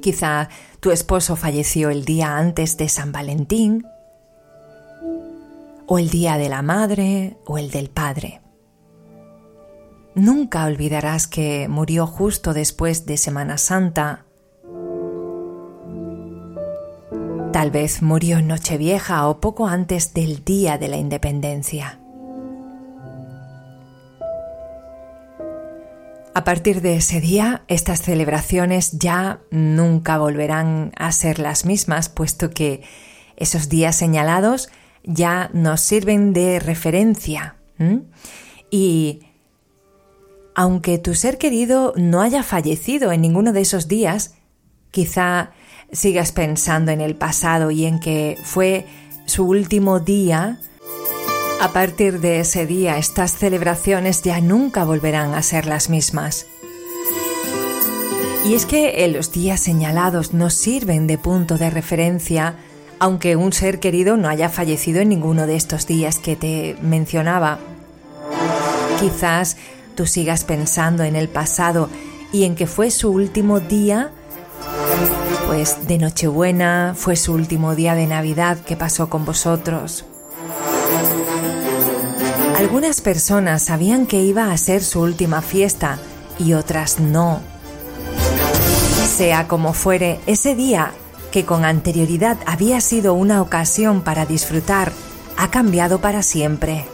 Quizá 0.00 0.48
tu 0.80 0.90
esposo 0.90 1.36
falleció 1.36 1.90
el 1.90 2.04
día 2.04 2.36
antes 2.36 2.76
de 2.76 2.88
San 2.88 3.12
Valentín, 3.12 3.86
o 5.86 5.98
el 5.98 6.10
día 6.10 6.38
de 6.38 6.48
la 6.48 6.62
madre, 6.62 7.36
o 7.46 7.58
el 7.58 7.70
del 7.70 7.88
padre. 7.88 8.40
Nunca 10.14 10.66
olvidarás 10.66 11.26
que 11.26 11.68
murió 11.68 12.06
justo 12.06 12.52
después 12.52 13.06
de 13.06 13.16
Semana 13.16 13.56
Santa. 13.56 14.26
Tal 17.52 17.70
vez 17.70 18.02
murió 18.02 18.38
en 18.38 18.48
Nochevieja 18.48 19.26
o 19.28 19.40
poco 19.40 19.68
antes 19.68 20.12
del 20.12 20.44
Día 20.44 20.78
de 20.78 20.88
la 20.88 20.96
Independencia. 20.96 22.01
A 26.34 26.44
partir 26.44 26.80
de 26.80 26.96
ese 26.96 27.20
día, 27.20 27.62
estas 27.68 28.00
celebraciones 28.00 28.92
ya 28.92 29.40
nunca 29.50 30.16
volverán 30.16 30.92
a 30.96 31.12
ser 31.12 31.38
las 31.38 31.66
mismas, 31.66 32.08
puesto 32.08 32.50
que 32.50 32.82
esos 33.36 33.68
días 33.68 33.96
señalados 33.96 34.70
ya 35.04 35.50
nos 35.52 35.82
sirven 35.82 36.32
de 36.32 36.58
referencia. 36.58 37.56
Y 38.70 39.20
aunque 40.54 40.98
tu 40.98 41.14
ser 41.14 41.36
querido 41.36 41.92
no 41.96 42.22
haya 42.22 42.42
fallecido 42.42 43.12
en 43.12 43.20
ninguno 43.20 43.52
de 43.52 43.60
esos 43.60 43.86
días, 43.86 44.34
quizá 44.90 45.50
sigas 45.92 46.32
pensando 46.32 46.92
en 46.92 47.02
el 47.02 47.14
pasado 47.14 47.70
y 47.70 47.84
en 47.84 48.00
que 48.00 48.38
fue 48.42 48.86
su 49.26 49.44
último 49.44 50.00
día, 50.00 50.60
a 51.60 51.72
partir 51.72 52.20
de 52.20 52.40
ese 52.40 52.66
día 52.66 52.98
estas 52.98 53.36
celebraciones 53.36 54.22
ya 54.22 54.40
nunca 54.40 54.84
volverán 54.84 55.34
a 55.34 55.42
ser 55.42 55.66
las 55.66 55.88
mismas. 55.88 56.46
Y 58.44 58.54
es 58.54 58.66
que 58.66 59.06
los 59.08 59.30
días 59.32 59.60
señalados 59.60 60.34
nos 60.34 60.54
sirven 60.54 61.06
de 61.06 61.18
punto 61.18 61.58
de 61.58 61.70
referencia, 61.70 62.56
aunque 62.98 63.36
un 63.36 63.52
ser 63.52 63.78
querido 63.78 64.16
no 64.16 64.28
haya 64.28 64.48
fallecido 64.48 65.00
en 65.00 65.10
ninguno 65.10 65.46
de 65.46 65.54
estos 65.54 65.86
días 65.86 66.18
que 66.18 66.34
te 66.34 66.76
mencionaba. 66.82 67.58
Quizás 68.98 69.56
tú 69.94 70.06
sigas 70.06 70.44
pensando 70.44 71.04
en 71.04 71.14
el 71.14 71.28
pasado 71.28 71.88
y 72.32 72.44
en 72.44 72.56
que 72.56 72.66
fue 72.66 72.90
su 72.90 73.10
último 73.10 73.60
día, 73.60 74.10
pues 75.46 75.86
de 75.86 75.98
Nochebuena, 75.98 76.94
fue 76.96 77.14
su 77.14 77.32
último 77.32 77.76
día 77.76 77.94
de 77.94 78.06
Navidad 78.06 78.58
que 78.58 78.76
pasó 78.76 79.08
con 79.08 79.24
vosotros. 79.24 80.04
Algunas 82.62 83.00
personas 83.00 83.64
sabían 83.64 84.06
que 84.06 84.22
iba 84.22 84.52
a 84.52 84.56
ser 84.56 84.84
su 84.84 85.00
última 85.00 85.42
fiesta 85.42 85.98
y 86.38 86.52
otras 86.52 87.00
no. 87.00 87.40
Sea 89.16 89.48
como 89.48 89.72
fuere, 89.72 90.20
ese 90.26 90.54
día, 90.54 90.92
que 91.32 91.44
con 91.44 91.64
anterioridad 91.64 92.38
había 92.46 92.80
sido 92.80 93.14
una 93.14 93.42
ocasión 93.42 94.02
para 94.02 94.26
disfrutar, 94.26 94.92
ha 95.36 95.50
cambiado 95.50 96.00
para 96.00 96.22
siempre. 96.22 96.84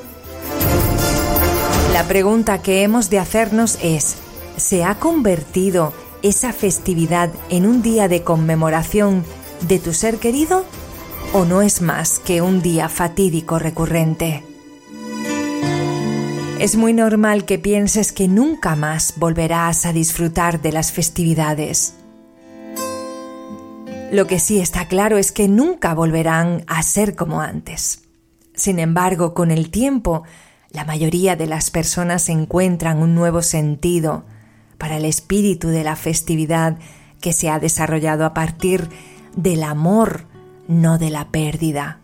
La 1.92 2.04
pregunta 2.08 2.62
que 2.62 2.82
hemos 2.82 3.10
de 3.10 3.18
hacernos 3.18 3.78
es, 3.82 4.16
¿se 4.56 4.84
ha 4.84 4.94
convertido 4.94 5.92
esa 6.22 6.54
festividad 6.54 7.30
en 7.50 7.66
un 7.66 7.82
día 7.82 8.08
de 8.08 8.22
conmemoración 8.22 9.22
de 9.68 9.78
tu 9.78 9.92
ser 9.92 10.16
querido 10.16 10.64
o 11.34 11.44
no 11.44 11.60
es 11.60 11.82
más 11.82 12.20
que 12.20 12.40
un 12.40 12.62
día 12.62 12.88
fatídico 12.88 13.58
recurrente? 13.58 14.47
Es 16.58 16.74
muy 16.74 16.92
normal 16.92 17.44
que 17.44 17.56
pienses 17.56 18.10
que 18.10 18.26
nunca 18.26 18.74
más 18.74 19.14
volverás 19.16 19.86
a 19.86 19.92
disfrutar 19.92 20.60
de 20.60 20.72
las 20.72 20.90
festividades. 20.90 21.94
Lo 24.10 24.26
que 24.26 24.40
sí 24.40 24.58
está 24.58 24.88
claro 24.88 25.18
es 25.18 25.30
que 25.30 25.46
nunca 25.46 25.94
volverán 25.94 26.64
a 26.66 26.82
ser 26.82 27.14
como 27.14 27.40
antes. 27.40 28.02
Sin 28.54 28.80
embargo, 28.80 29.34
con 29.34 29.52
el 29.52 29.70
tiempo, 29.70 30.24
la 30.70 30.84
mayoría 30.84 31.36
de 31.36 31.46
las 31.46 31.70
personas 31.70 32.28
encuentran 32.28 32.98
un 32.98 33.14
nuevo 33.14 33.42
sentido 33.42 34.24
para 34.78 34.96
el 34.96 35.04
espíritu 35.04 35.68
de 35.68 35.84
la 35.84 35.94
festividad 35.94 36.76
que 37.20 37.32
se 37.32 37.50
ha 37.50 37.60
desarrollado 37.60 38.24
a 38.24 38.34
partir 38.34 38.88
del 39.36 39.62
amor, 39.62 40.26
no 40.66 40.98
de 40.98 41.10
la 41.10 41.28
pérdida. 41.28 42.00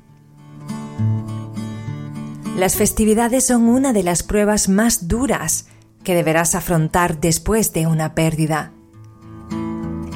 Las 2.56 2.76
festividades 2.76 3.46
son 3.46 3.64
una 3.64 3.92
de 3.92 4.04
las 4.04 4.22
pruebas 4.22 4.68
más 4.68 5.08
duras 5.08 5.66
que 6.04 6.14
deberás 6.14 6.54
afrontar 6.54 7.20
después 7.20 7.72
de 7.72 7.88
una 7.88 8.14
pérdida. 8.14 8.70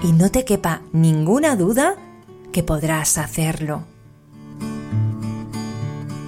Y 0.04 0.12
no 0.12 0.30
te 0.30 0.44
quepa 0.44 0.82
ninguna 0.92 1.56
duda 1.56 1.96
que 2.52 2.62
podrás 2.62 3.18
hacerlo. 3.18 3.82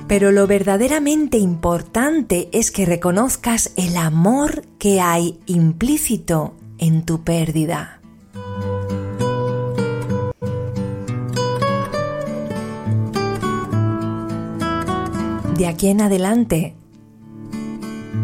Pero 0.09 0.33
lo 0.33 0.49
verdaderamente 0.49 1.39
importante 1.39 2.49
es 2.53 2.73
que 2.73 2.87
reconozcas 2.87 3.71
el 3.77 3.97
amor 3.97 4.65
que 4.79 5.01
hay 5.01 5.39
implícito 5.47 6.55
en 6.79 7.05
tu 7.05 7.23
pérdida. 7.23 8.00
De 15.61 15.67
aquí 15.67 15.89
en 15.89 16.01
adelante 16.01 16.75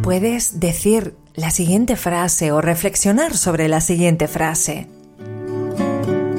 puedes 0.03 0.59
decir 0.59 1.15
la 1.35 1.51
siguiente 1.51 1.95
frase 1.95 2.51
o 2.51 2.63
reflexionar 2.63 3.37
sobre 3.37 3.69
la 3.69 3.83
siguiente 3.83 4.27
frase. 4.27 4.89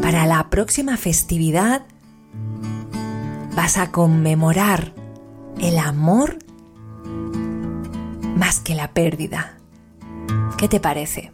Para 0.02 0.26
la 0.26 0.50
próxima 0.50 0.98
festividad 0.98 1.84
vas 3.56 3.78
a 3.78 3.92
conmemorar 3.92 4.92
el 5.62 5.78
amor 5.78 6.40
más 8.36 8.60
que 8.60 8.74
la 8.74 8.92
pérdida. 8.92 9.56
¿Qué 10.58 10.68
te 10.68 10.80
parece? 10.80 11.32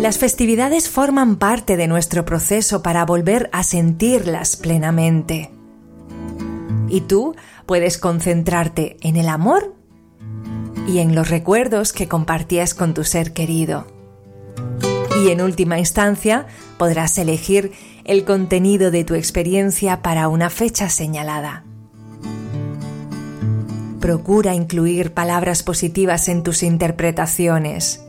Las 0.00 0.18
festividades 0.18 0.88
forman 0.88 1.36
parte 1.36 1.76
de 1.76 1.86
nuestro 1.86 2.24
proceso 2.24 2.82
para 2.82 3.04
volver 3.04 3.48
a 3.52 3.62
sentirlas 3.62 4.56
plenamente. 4.56 5.53
Y 6.88 7.02
tú 7.02 7.34
puedes 7.66 7.98
concentrarte 7.98 8.96
en 9.00 9.16
el 9.16 9.28
amor 9.28 9.74
y 10.86 10.98
en 10.98 11.14
los 11.14 11.30
recuerdos 11.30 11.92
que 11.92 12.08
compartías 12.08 12.74
con 12.74 12.94
tu 12.94 13.04
ser 13.04 13.32
querido. 13.32 13.86
Y 15.22 15.30
en 15.30 15.40
última 15.40 15.78
instancia 15.78 16.46
podrás 16.76 17.16
elegir 17.18 17.72
el 18.04 18.24
contenido 18.24 18.90
de 18.90 19.04
tu 19.04 19.14
experiencia 19.14 20.02
para 20.02 20.28
una 20.28 20.50
fecha 20.50 20.88
señalada. 20.90 21.64
Procura 24.00 24.54
incluir 24.54 25.14
palabras 25.14 25.62
positivas 25.62 26.28
en 26.28 26.42
tus 26.42 26.62
interpretaciones. 26.62 28.04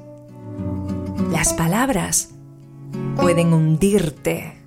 Las 1.32 1.54
palabras 1.54 2.32
pueden 3.16 3.54
hundirte 3.54 4.58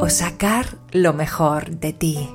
o 0.00 0.10
sacar 0.10 0.76
lo 0.92 1.14
mejor 1.14 1.70
de 1.70 1.94
ti. 1.94 2.28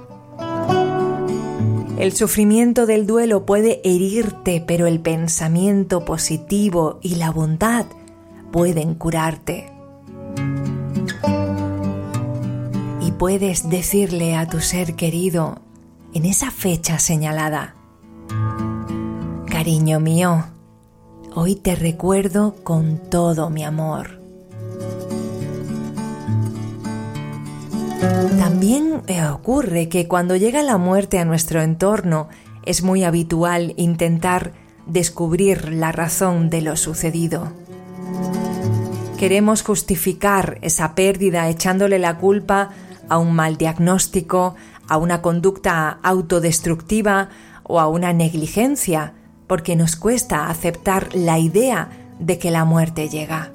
El 2.00 2.14
sufrimiento 2.14 2.86
del 2.86 3.06
duelo 3.06 3.46
puede 3.46 3.82
herirte, 3.84 4.64
pero 4.66 4.88
el 4.88 5.02
pensamiento 5.02 6.06
positivo 6.06 6.98
y 7.02 7.16
la 7.16 7.30
bondad 7.30 7.88
pueden 8.54 8.96
curarte. 8.96 9.70
Y 13.02 13.12
puedes 13.12 13.70
decirle 13.70 14.38
a 14.38 14.48
tu 14.48 14.62
ser 14.62 14.96
querido 14.96 15.60
en 16.14 16.24
esa 16.24 16.52
fecha 16.52 17.00
señalada, 17.00 17.76
Cariño 19.48 20.00
mío, 20.00 20.46
hoy 21.36 21.56
te 21.56 21.76
recuerdo 21.76 22.56
con 22.64 23.10
todo 23.10 23.50
mi 23.50 23.66
amor. 23.66 24.19
También 28.38 29.02
eh, 29.08 29.26
ocurre 29.26 29.90
que 29.90 30.08
cuando 30.08 30.36
llega 30.36 30.64
la 30.64 30.78
muerte 30.78 31.20
a 31.20 31.26
nuestro 31.26 31.62
entorno 31.62 32.30
es 32.66 32.84
muy 32.84 33.04
habitual 33.04 33.74
intentar 33.78 34.54
descubrir 34.86 35.72
la 35.72 35.92
razón 35.92 36.50
de 36.50 36.62
lo 36.62 36.76
sucedido. 36.76 37.52
Queremos 39.18 39.64
justificar 39.64 40.58
esa 40.62 40.96
pérdida 40.96 41.50
echándole 41.50 42.00
la 42.00 42.18
culpa 42.18 42.70
a 43.10 43.18
un 43.18 43.34
mal 43.34 43.58
diagnóstico, 43.58 44.56
a 44.88 44.98
una 44.98 45.22
conducta 45.22 46.00
autodestructiva 46.04 47.30
o 47.64 47.80
a 47.80 47.88
una 47.88 48.14
negligencia, 48.14 49.14
porque 49.48 49.76
nos 49.76 49.96
cuesta 49.96 50.50
aceptar 50.50 51.14
la 51.14 51.38
idea 51.38 51.90
de 52.20 52.38
que 52.38 52.52
la 52.52 52.66
muerte 52.66 53.10
llega. 53.10 53.52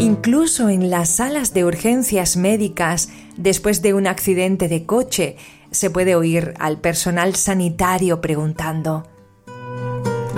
Incluso 0.00 0.70
en 0.70 0.88
las 0.88 1.10
salas 1.10 1.52
de 1.52 1.66
urgencias 1.66 2.38
médicas, 2.38 3.10
después 3.36 3.82
de 3.82 3.92
un 3.92 4.06
accidente 4.06 4.66
de 4.66 4.86
coche, 4.86 5.36
se 5.72 5.90
puede 5.90 6.14
oír 6.14 6.54
al 6.58 6.78
personal 6.78 7.36
sanitario 7.36 8.22
preguntando, 8.22 9.06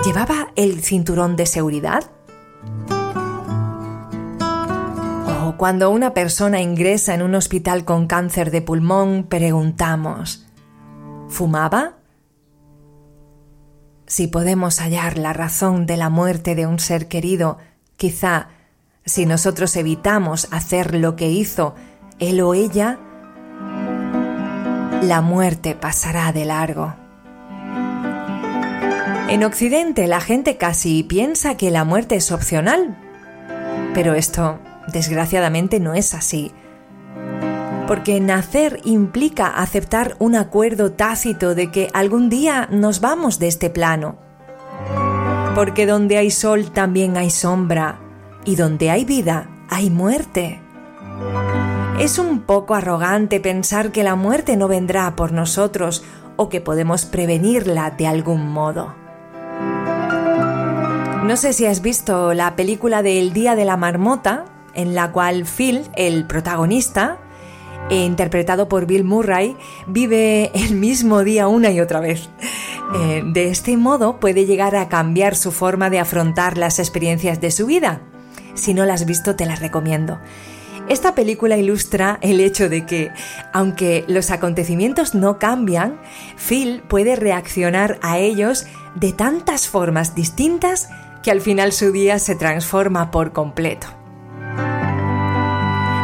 ¿llevaba 0.05 0.51
el 0.57 0.83
cinturón 0.83 1.37
de 1.37 1.45
seguridad? 1.45 2.11
O 5.45 5.55
cuando 5.55 5.91
una 5.91 6.13
persona 6.13 6.61
ingresa 6.61 7.13
en 7.13 7.21
un 7.21 7.33
hospital 7.33 7.85
con 7.85 8.07
cáncer 8.07 8.51
de 8.51 8.61
pulmón, 8.61 9.27
preguntamos, 9.29 10.45
¿fumaba? 11.29 11.99
Si 14.07 14.27
podemos 14.27 14.81
hallar 14.81 15.17
la 15.17 15.31
razón 15.31 15.85
de 15.85 15.95
la 15.95 16.09
muerte 16.09 16.53
de 16.53 16.67
un 16.67 16.79
ser 16.79 17.07
querido, 17.07 17.59
quizá 17.95 18.49
si 19.05 19.25
nosotros 19.25 19.75
evitamos 19.75 20.47
hacer 20.51 20.95
lo 20.95 21.15
que 21.15 21.29
hizo 21.29 21.75
él 22.19 22.41
o 22.41 22.53
ella, 22.53 22.99
la 25.01 25.21
muerte 25.21 25.75
pasará 25.75 26.31
de 26.31 26.45
largo. 26.45 26.95
En 29.27 29.43
Occidente 29.43 30.07
la 30.07 30.21
gente 30.21 30.57
casi 30.57 31.03
piensa 31.03 31.57
que 31.57 31.71
la 31.71 31.83
muerte 31.83 32.15
es 32.15 32.31
opcional, 32.31 32.97
pero 33.93 34.13
esto 34.13 34.59
desgraciadamente 34.91 35.79
no 35.79 35.93
es 35.93 36.13
así. 36.13 36.51
Porque 37.87 38.19
nacer 38.21 38.79
implica 38.85 39.47
aceptar 39.47 40.15
un 40.19 40.35
acuerdo 40.35 40.93
tácito 40.93 41.55
de 41.55 41.71
que 41.71 41.89
algún 41.93 42.29
día 42.29 42.69
nos 42.71 43.01
vamos 43.01 43.39
de 43.39 43.47
este 43.47 43.69
plano. 43.69 44.17
Porque 45.55 45.85
donde 45.85 46.17
hay 46.17 46.31
sol 46.31 46.71
también 46.71 47.17
hay 47.17 47.29
sombra, 47.29 47.99
y 48.45 48.55
donde 48.55 48.89
hay 48.89 49.05
vida, 49.05 49.49
hay 49.69 49.89
muerte. 49.89 50.61
Es 51.99 52.17
un 52.19 52.41
poco 52.41 52.75
arrogante 52.75 53.39
pensar 53.39 53.91
que 53.91 54.03
la 54.03 54.15
muerte 54.15 54.57
no 54.57 54.67
vendrá 54.67 55.15
por 55.15 55.31
nosotros 55.31 56.03
o 56.35 56.49
que 56.49 56.61
podemos 56.61 57.05
prevenirla 57.05 57.91
de 57.91 58.07
algún 58.07 58.49
modo. 58.49 58.95
No 61.23 61.37
sé 61.37 61.53
si 61.53 61.65
has 61.65 61.81
visto 61.81 62.33
la 62.33 62.55
película 62.55 63.01
de 63.01 63.19
El 63.19 63.31
Día 63.31 63.55
de 63.55 63.63
la 63.63 63.77
Marmota, 63.77 64.45
en 64.73 64.95
la 64.95 65.11
cual 65.11 65.45
Phil, 65.45 65.83
el 65.95 66.25
protagonista, 66.25 67.19
interpretado 67.89 68.67
por 68.67 68.85
Bill 68.85 69.03
Murray, 69.03 69.55
vive 69.87 70.51
el 70.53 70.75
mismo 70.75 71.23
día 71.23 71.47
una 71.47 71.71
y 71.71 71.79
otra 71.79 71.99
vez. 71.99 72.29
Eh, 72.95 73.23
de 73.25 73.49
este 73.49 73.77
modo 73.77 74.19
puede 74.19 74.45
llegar 74.45 74.75
a 74.75 74.89
cambiar 74.89 75.35
su 75.35 75.51
forma 75.51 75.89
de 75.89 75.99
afrontar 75.99 76.57
las 76.57 76.79
experiencias 76.79 77.39
de 77.39 77.51
su 77.51 77.65
vida 77.65 78.01
si 78.55 78.73
no 78.73 78.85
la 78.85 78.93
has 78.93 79.05
visto, 79.05 79.35
te 79.35 79.45
la 79.45 79.55
recomiendo. 79.55 80.19
Esta 80.89 81.15
película 81.15 81.57
ilustra 81.57 82.19
el 82.21 82.41
hecho 82.41 82.67
de 82.67 82.85
que, 82.85 83.11
aunque 83.53 84.03
los 84.07 84.31
acontecimientos 84.31 85.15
no 85.15 85.39
cambian, 85.39 85.97
Phil 86.35 86.83
puede 86.87 87.15
reaccionar 87.15 87.99
a 88.01 88.17
ellos 88.17 88.65
de 88.95 89.13
tantas 89.13 89.67
formas 89.67 90.13
distintas 90.13 90.89
que 91.23 91.31
al 91.31 91.39
final 91.39 91.71
su 91.71 91.91
día 91.93 92.19
se 92.19 92.35
transforma 92.35 93.11
por 93.11 93.31
completo. 93.31 93.87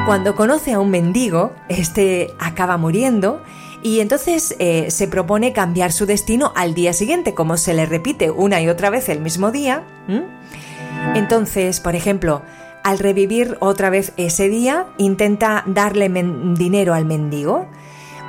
Cuando 0.06 0.36
conoce 0.36 0.74
a 0.74 0.80
un 0.80 0.90
mendigo, 0.90 1.52
este 1.68 2.30
acaba 2.40 2.78
muriendo 2.78 3.44
y 3.84 4.00
entonces 4.00 4.56
eh, 4.60 4.90
se 4.90 5.08
propone 5.08 5.54
cambiar 5.54 5.92
su 5.92 6.06
destino 6.06 6.52
al 6.56 6.74
día 6.74 6.94
siguiente, 6.94 7.34
como 7.34 7.58
se 7.58 7.74
le 7.74 7.86
repite 7.86 8.32
una 8.32 8.62
y 8.62 8.70
otra 8.70 8.90
vez 8.90 9.10
el 9.10 9.20
mismo 9.20 9.52
día. 9.52 9.84
Entonces, 11.16 11.80
por 11.80 11.96
ejemplo, 11.96 12.42
al 12.84 13.00
revivir 13.00 13.58
otra 13.60 13.90
vez 13.90 14.14
ese 14.18 14.50
día, 14.50 14.88
intenta 14.98 15.64
darle 15.66 16.10
dinero 16.56 16.94
al 16.94 17.06
mendigo. 17.06 17.68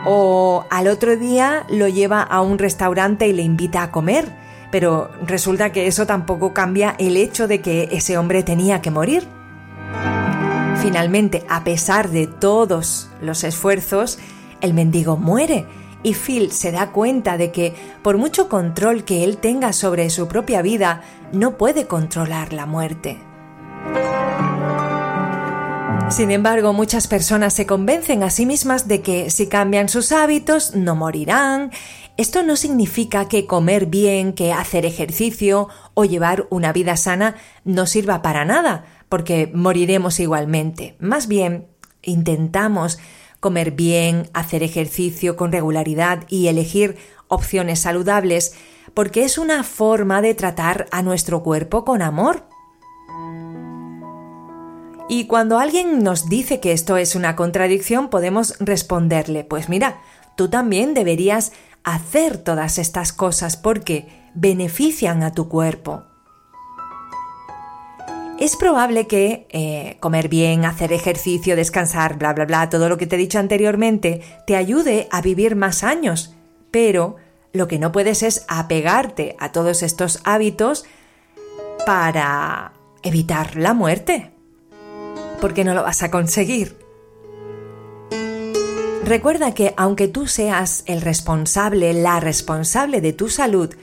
O 0.07 0.64
al 0.70 0.88
otro 0.88 1.16
día 1.16 1.66
lo 1.68 1.88
lleva 1.88 2.23
a 2.23 2.40
un 2.40 2.59
restaurante 2.59 3.29
y 3.29 3.33
le 3.33 3.42
invita 3.42 3.83
a 3.83 3.90
comer. 3.90 4.27
Pero 4.70 5.11
resulta 5.27 5.73
que 5.73 5.87
eso 5.87 6.07
tampoco 6.07 6.55
cambia 6.55 6.94
el 6.99 7.16
hecho 7.16 7.49
de 7.49 7.61
que 7.61 7.88
ese 7.92 8.16
hombre 8.16 8.42
tenía 8.42 8.81
que 8.81 8.90
morir. 8.90 9.27
Finalmente, 10.81 11.44
a 11.49 11.62
pesar 11.64 12.11
de 12.11 12.27
todos 12.27 13.11
los 13.20 13.44
esfuerzos, 13.44 14.18
el 14.61 14.75
mendigo 14.75 15.16
muere 15.16 15.66
y 16.03 16.14
Phil 16.14 16.51
se 16.51 16.73
da 16.73 16.90
cuenta 16.92 17.37
de 17.37 17.51
que, 17.51 17.75
por 18.03 18.16
mucho 18.16 18.49
control 18.49 19.05
que 19.05 19.25
él 19.25 19.37
tenga 19.37 19.73
sobre 19.73 20.09
su 20.11 20.29
propia 20.29 20.62
vida, 20.62 21.03
no 21.33 21.57
puede 21.57 21.87
controlar 21.87 22.53
la 22.53 22.66
muerte. 22.66 23.19
Sin 26.11 26.33
embargo, 26.33 26.73
muchas 26.73 27.07
personas 27.07 27.55
se 27.55 27.66
convencen 27.66 28.25
a 28.25 28.31
sí 28.31 28.45
mismas 28.45 28.88
de 28.88 29.01
que 29.01 29.31
si 29.31 29.47
cambian 29.47 29.88
sus 29.88 30.11
hábitos 30.11 30.75
no 30.75 30.97
morirán. 30.97 31.71
Esto 32.16 32.43
no 32.43 32.57
significa 32.57 33.29
que 33.29 33.47
comer 33.47 33.87
bien, 33.87 34.33
que 34.33 34.53
hacer 34.53 34.85
ejercicio 34.85 35.69
o 35.95 36.05
llevar 36.05 36.49
una 36.51 36.73
vida 36.73 36.97
sana 36.97 37.37
no 37.64 37.87
sirva 37.87 38.23
para 38.23 38.45
nada, 38.45 38.85
porque 39.09 39.51
moriremos 39.55 40.19
igualmente. 40.19 40.97
Más 40.99 41.29
bien, 41.29 41.69
intentamos 42.03 42.99
comer 43.38 43.71
bien, 43.71 44.29
hacer 44.35 44.64
ejercicio 44.64 45.37
con 45.37 45.53
regularidad 45.53 46.25
y 46.29 46.49
elegir 46.49 46.97
opciones 47.29 47.79
saludables, 47.79 48.55
porque 48.94 49.24
es 49.24 49.38
una 49.38 49.62
forma 49.64 50.22
de 50.22 50.35
tratar 50.35 50.87
a 50.90 51.03
nuestro 51.03 51.42
cuerpo 51.42 51.85
con 51.85 52.03
amor. 52.03 52.44
Y 55.09 55.26
cuando 55.26 55.59
alguien 55.59 56.03
nos 56.03 56.29
dice 56.29 56.61
que 56.61 56.72
esto 56.72 56.96
es 56.96 57.14
una 57.14 57.35
contradicción, 57.35 58.11
podemos 58.11 58.57
responderle, 58.61 59.44
pues 59.44 59.68
mira, 59.68 60.00
tú 60.37 60.48
también 60.48 60.94
deberías 60.94 61.53
hacer 61.83 62.38
todas 62.38 62.79
estas 62.79 63.12
cosas 63.12 63.57
porque 63.57 64.07
benefician 64.35 65.22
a 65.22 65.33
tu 65.33 65.48
cuerpo 65.48 66.05
es 68.40 68.57
probable 68.57 69.07
que 69.07 69.46
eh, 69.50 69.98
comer 70.00 70.29
bien, 70.31 70.64
hacer 70.64 70.94
ejercicio, 70.94 71.57
descansar, 71.57 72.18
bla, 72.18 72.33
bla, 72.33 72.46
bla, 72.46 72.70
todo 72.70 72.88
lo 72.88 72.96
que 72.96 73.07
te 73.07 73.16
he 73.16 73.18
dicho 73.18 73.38
anteriormente, 73.38 74.22
te 74.46 74.57
ayude 74.57 75.09
a 75.12 75.20
vivir 75.20 75.57
más 75.57 75.85
años. 75.85 76.35
Pero 76.70 77.16
lo 77.52 77.68
que 77.68 77.78
no 77.78 77.92
puedes 77.92 78.22
es 78.22 78.44
apegarte 78.48 79.36
a 79.38 79.52
todos 79.52 79.82
estos 79.82 80.20
hábitos 80.24 80.84
para 81.86 82.72
evitar 83.02 83.56
la 83.56 83.74
muerte. 83.74 84.30
Porque 85.40 85.64
no 85.64 85.74
lo 85.74 85.82
vas 85.82 86.02
a 86.02 86.10
conseguir. 86.10 86.76
Recuerda 89.04 89.54
que 89.54 89.74
aunque 89.76 90.08
tú 90.08 90.26
seas 90.26 90.84
el 90.86 91.00
responsable, 91.00 91.94
la 91.94 92.20
responsable 92.20 93.00
de 93.00 93.12
tu 93.12 93.28
salud, 93.28 93.74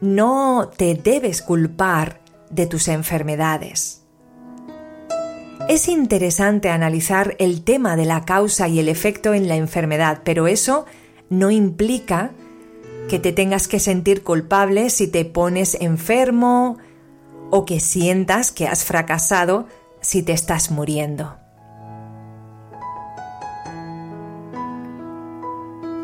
no 0.00 0.70
te 0.76 0.94
debes 0.94 1.42
culpar 1.42 2.20
de 2.50 2.66
tus 2.66 2.88
enfermedades. 2.88 4.02
Es 5.68 5.88
interesante 5.88 6.70
analizar 6.70 7.36
el 7.38 7.62
tema 7.64 7.96
de 7.96 8.04
la 8.04 8.24
causa 8.24 8.68
y 8.68 8.78
el 8.78 8.88
efecto 8.88 9.34
en 9.34 9.48
la 9.48 9.56
enfermedad, 9.56 10.22
pero 10.24 10.46
eso 10.46 10.86
no 11.28 11.50
implica 11.50 12.32
que 13.08 13.18
te 13.18 13.32
tengas 13.32 13.68
que 13.68 13.78
sentir 13.78 14.22
culpable 14.22 14.90
si 14.90 15.06
te 15.06 15.24
pones 15.24 15.76
enfermo 15.80 16.78
o 17.50 17.64
que 17.64 17.80
sientas 17.80 18.52
que 18.52 18.66
has 18.66 18.84
fracasado 18.84 19.66
si 20.00 20.22
te 20.22 20.32
estás 20.32 20.70
muriendo. 20.70 21.36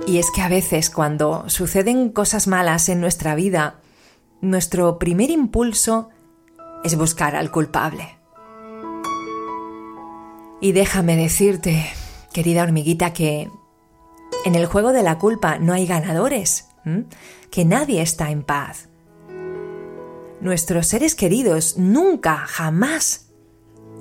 Y 0.07 0.19
es 0.19 0.31
que 0.31 0.41
a 0.41 0.49
veces 0.49 0.89
cuando 0.89 1.49
suceden 1.51 2.09
cosas 2.09 2.47
malas 2.47 2.89
en 2.89 3.01
nuestra 3.01 3.35
vida, 3.35 3.81
nuestro 4.41 4.99
primer 4.99 5.31
impulso 5.31 6.09
es 6.83 6.97
buscar 6.97 7.37
al 7.37 7.51
culpable. 7.51 8.19
Y 10.61 10.73
déjame 10.73 11.17
decirte, 11.17 11.87
querida 12.33 12.63
hormiguita, 12.63 13.13
que 13.13 13.51
en 14.45 14.55
el 14.55 14.67
juego 14.67 14.93
de 14.93 15.03
la 15.03 15.19
culpa 15.19 15.59
no 15.59 15.73
hay 15.73 15.87
ganadores, 15.87 16.68
que 17.51 17.65
nadie 17.65 18.03
está 18.03 18.31
en 18.31 18.43
paz. 18.43 18.89
Nuestros 20.41 20.87
seres 20.87 21.15
queridos 21.15 21.77
nunca, 21.79 22.37
jamás 22.37 23.31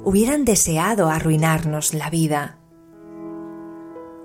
hubieran 0.03 0.45
deseado 0.45 1.09
arruinarnos 1.09 1.93
la 1.93 2.09
vida. 2.09 2.57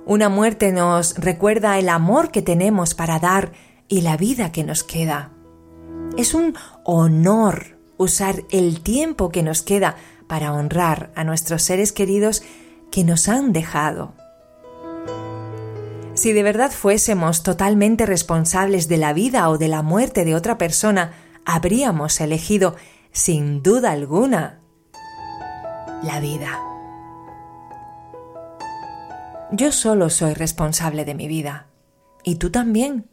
Una 0.04 0.28
muerte 0.28 0.72
nos 0.72 1.16
recuerda 1.16 1.78
el 1.78 1.88
amor 1.88 2.30
que 2.30 2.42
tenemos 2.42 2.94
para 2.94 3.18
dar 3.18 3.52
y 3.88 4.00
la 4.02 4.16
vida 4.16 4.52
que 4.52 4.64
nos 4.64 4.84
queda. 4.84 5.32
Es 6.16 6.34
un 6.34 6.54
honor 6.84 7.78
usar 7.96 8.42
el 8.50 8.82
tiempo 8.82 9.30
que 9.30 9.42
nos 9.42 9.62
queda 9.62 9.96
para 10.26 10.52
honrar 10.52 11.12
a 11.14 11.24
nuestros 11.24 11.62
seres 11.62 11.92
queridos 11.92 12.42
que 12.90 13.04
nos 13.04 13.28
han 13.28 13.52
dejado. 13.52 14.14
Si 16.14 16.32
de 16.32 16.42
verdad 16.42 16.70
fuésemos 16.70 17.42
totalmente 17.42 18.04
responsables 18.04 18.86
de 18.88 18.98
la 18.98 19.12
vida 19.14 19.48
o 19.48 19.56
de 19.56 19.68
la 19.68 19.82
muerte 19.82 20.24
de 20.24 20.34
otra 20.34 20.58
persona, 20.58 21.14
habríamos 21.46 22.20
elegido, 22.20 22.76
sin 23.12 23.62
duda 23.62 23.92
alguna, 23.92 24.60
la 26.02 26.20
vida. 26.20 26.60
Yo 29.52 29.72
solo 29.72 30.10
soy 30.10 30.34
responsable 30.34 31.04
de 31.04 31.14
mi 31.14 31.28
vida. 31.28 31.66
Y 32.24 32.36
tú 32.36 32.50
también. 32.50 33.08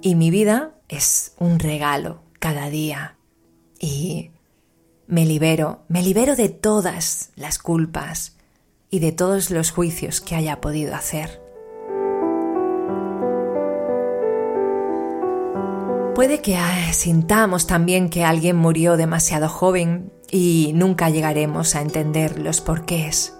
Y 0.00 0.14
mi 0.14 0.30
vida 0.30 0.74
es 0.88 1.32
un 1.38 1.58
regalo 1.58 2.22
cada 2.38 2.70
día 2.70 3.16
y 3.80 4.30
me 5.06 5.26
libero, 5.26 5.82
me 5.88 6.02
libero 6.02 6.36
de 6.36 6.48
todas 6.48 7.30
las 7.36 7.58
culpas 7.58 8.37
y 8.90 9.00
de 9.00 9.12
todos 9.12 9.50
los 9.50 9.70
juicios 9.70 10.20
que 10.20 10.34
haya 10.34 10.60
podido 10.60 10.94
hacer. 10.94 11.42
Puede 16.14 16.40
que 16.40 16.56
ah, 16.56 16.92
sintamos 16.92 17.68
también 17.68 18.10
que 18.10 18.24
alguien 18.24 18.56
murió 18.56 18.96
demasiado 18.96 19.48
joven 19.48 20.12
y 20.30 20.72
nunca 20.74 21.10
llegaremos 21.10 21.76
a 21.76 21.80
entender 21.80 22.40
los 22.40 22.60
porqués. 22.60 23.34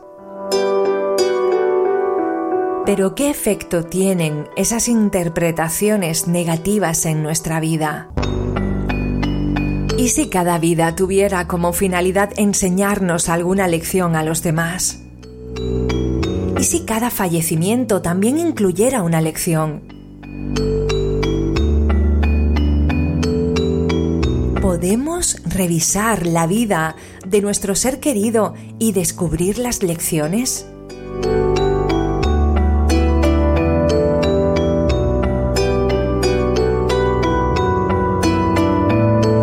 Pero 2.86 3.14
¿qué 3.16 3.30
efecto 3.30 3.84
tienen 3.84 4.46
esas 4.56 4.88
interpretaciones 4.88 6.28
negativas 6.28 7.04
en 7.04 7.22
nuestra 7.22 7.58
vida? 7.58 8.10
¿Y 9.98 10.08
si 10.10 10.30
cada 10.30 10.58
vida 10.58 10.94
tuviera 10.94 11.48
como 11.48 11.72
finalidad 11.72 12.30
enseñarnos 12.36 13.28
alguna 13.28 13.66
lección 13.66 14.14
a 14.14 14.22
los 14.22 14.44
demás? 14.44 15.07
¿Y 16.58 16.64
si 16.64 16.80
cada 16.80 17.10
fallecimiento 17.10 18.02
también 18.02 18.38
incluyera 18.38 19.02
una 19.02 19.20
lección? 19.20 19.82
¿Podemos 24.60 25.36
revisar 25.44 26.26
la 26.26 26.46
vida 26.46 26.96
de 27.26 27.40
nuestro 27.40 27.74
ser 27.74 28.00
querido 28.00 28.54
y 28.78 28.92
descubrir 28.92 29.58
las 29.58 29.82
lecciones? 29.82 30.66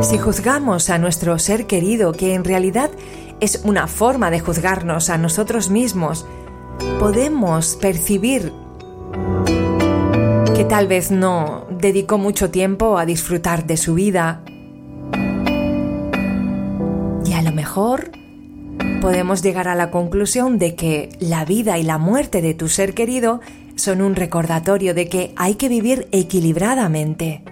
Si 0.01 0.17
juzgamos 0.19 0.89
a 0.89 0.97
nuestro 0.97 1.39
ser 1.39 1.65
querido, 1.65 2.11
que 2.11 2.35
en 2.35 2.43
realidad 2.43 2.91
es 3.39 3.61
una 3.63 3.87
forma 3.87 4.31
de 4.31 4.39
juzgarnos 4.39 5.09
a 5.09 5.17
nosotros 5.17 5.69
mismos, 5.69 6.25
podemos 6.99 7.75
percibir 7.75 8.51
que 10.55 10.65
tal 10.65 10.87
vez 10.87 11.11
no 11.11 11.67
dedicó 11.69 12.17
mucho 12.17 12.49
tiempo 12.49 12.97
a 12.97 13.05
disfrutar 13.05 13.65
de 13.65 13.77
su 13.77 13.93
vida 13.93 14.41
y 17.25 17.33
a 17.33 17.41
lo 17.41 17.51
mejor 17.51 18.11
podemos 19.01 19.41
llegar 19.41 19.67
a 19.67 19.75
la 19.75 19.91
conclusión 19.91 20.57
de 20.57 20.75
que 20.75 21.09
la 21.19 21.45
vida 21.45 21.77
y 21.77 21.83
la 21.83 21.97
muerte 21.97 22.41
de 22.41 22.53
tu 22.53 22.69
ser 22.69 22.93
querido 22.93 23.41
son 23.75 24.01
un 24.01 24.15
recordatorio 24.15 24.93
de 24.93 25.09
que 25.09 25.33
hay 25.35 25.55
que 25.55 25.69
vivir 25.69 26.07
equilibradamente. 26.11 27.43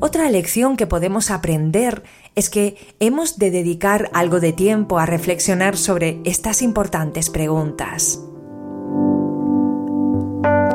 Otra 0.00 0.28
lección 0.30 0.76
que 0.76 0.86
podemos 0.86 1.30
aprender 1.30 2.02
es 2.34 2.50
que 2.50 2.76
hemos 3.00 3.38
de 3.38 3.50
dedicar 3.50 4.10
algo 4.12 4.40
de 4.40 4.52
tiempo 4.52 4.98
a 4.98 5.06
reflexionar 5.06 5.76
sobre 5.76 6.20
estas 6.24 6.62
importantes 6.62 7.30
preguntas. 7.30 8.20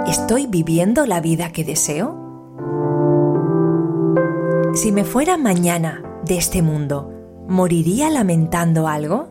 ¿Estoy 0.08 0.48
viviendo 0.48 1.06
la 1.06 1.22
vida 1.22 1.52
que 1.52 1.64
deseo? 1.64 2.18
Si 4.74 4.92
me 4.92 5.04
fuera 5.04 5.38
mañana 5.38 6.02
de 6.24 6.38
este 6.38 6.62
mundo, 6.62 7.12
¿moriría 7.48 8.10
lamentando 8.10 8.88
algo? 8.88 9.28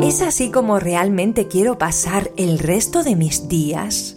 ¿Es 0.00 0.20
así 0.20 0.50
como 0.50 0.78
realmente 0.78 1.48
quiero 1.48 1.78
pasar 1.78 2.30
el 2.36 2.58
resto 2.58 3.02
de 3.02 3.16
mis 3.16 3.48
días? 3.48 4.15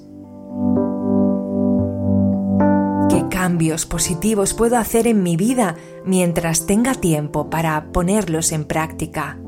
Cambios 3.40 3.86
positivos 3.86 4.54
puedo 4.54 4.78
hacer 4.78 5.08
en 5.08 5.24
mi 5.24 5.38
vida 5.38 5.78
mientras 6.04 6.66
tenga 6.66 6.94
tiempo 6.94 7.50
para 7.50 7.86
ponerlos 7.94 8.52
en 8.52 8.66
práctica? 8.66 9.40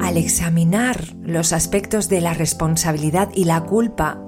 Al 0.00 0.16
examinar 0.16 1.00
los 1.22 1.52
aspectos 1.52 2.08
de 2.08 2.20
la 2.20 2.34
responsabilidad 2.34 3.30
y 3.34 3.46
la 3.46 3.62
culpa 3.62 4.20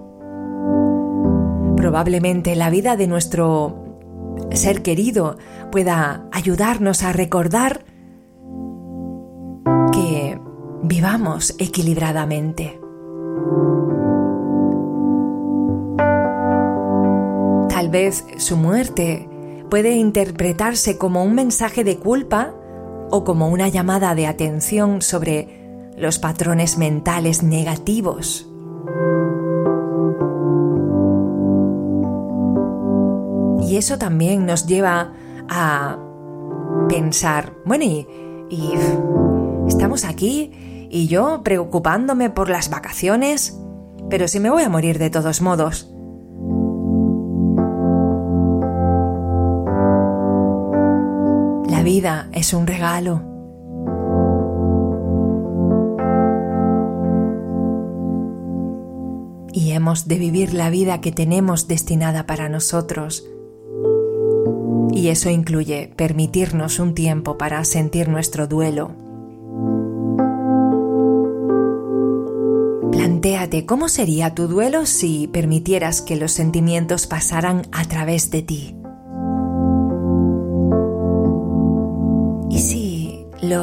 Probablemente 1.77 2.57
la 2.57 2.69
vida 2.69 2.97
de 2.97 3.07
nuestro 3.07 3.85
ser 4.51 4.83
querido 4.83 5.39
pueda 5.71 6.27
ayudarnos 6.33 7.05
a 7.05 7.13
recordar 7.13 7.85
que 9.93 10.41
vivamos 10.83 11.55
equilibradamente. 11.61 12.81
Vez 17.97 18.27
su 18.37 18.59
muerte 18.59 19.27
puede 19.71 19.93
interpretarse 19.93 20.99
como 20.99 21.25
un 21.25 21.35
mensaje 21.35 21.83
de 21.83 21.97
culpa 21.97 22.55
o 23.11 23.25
como 23.25 23.49
una 23.49 23.69
llamada 23.69 24.15
de 24.15 24.27
atención 24.27 25.01
sobre 25.01 25.49
los 25.97 26.19
patrones 26.19 26.77
mentales 26.77 27.43
negativos 27.43 28.51
Y 33.67 33.77
eso 33.77 33.97
también 33.97 34.45
nos 34.45 34.67
lleva 34.67 35.13
a 35.49 35.99
pensar, 36.89 37.55
bueno, 37.65 37.85
y, 37.85 38.07
estamos 39.67 40.05
aquí 40.05 40.89
y 40.89 41.09
yo 41.09 41.43
preocupándome 41.43 42.31
por 42.31 42.49
las 42.49 42.71
vacaciones, 42.71 43.59
pero 44.09 44.29
si 44.29 44.39
me 44.39 44.51
voy 44.51 44.63
a 44.63 44.69
morir 44.69 44.99
de 44.99 45.11
todos 45.11 45.41
modos. 45.41 45.96
Vida 51.87 52.29
es 52.33 52.53
un 52.53 52.67
regalo. 52.67 53.23
Y 59.53 59.71
hemos 59.71 60.09
de 60.09 60.19
vivir 60.19 60.53
la 60.53 60.69
vida 60.69 61.01
que 61.01 61.13
tenemos 61.13 61.69
destinada 61.69 62.27
para 62.27 62.49
nosotros 62.49 63.25
y 64.91 65.09
eso 65.11 65.31
incluye 65.31 65.93
permitirnos 65.95 66.81
un 66.81 66.93
tiempo 66.93 67.39
para 67.39 67.65
sentir 67.65 68.09
nuestro 68.09 68.49
duelo. 68.49 68.91
Plantéate 72.91 73.65
cómo 73.65 73.89
sería 73.89 74.35
tu 74.35 74.49
duelo 74.49 74.87
si 74.87 75.29
permitieras 75.29 76.03
que 76.03 76.17
los 76.17 76.33
sentimientos 76.33 77.07
pasaran 77.07 77.63
a 77.71 77.85
través 77.85 78.33
de 78.33 78.43
ti. 78.43 78.77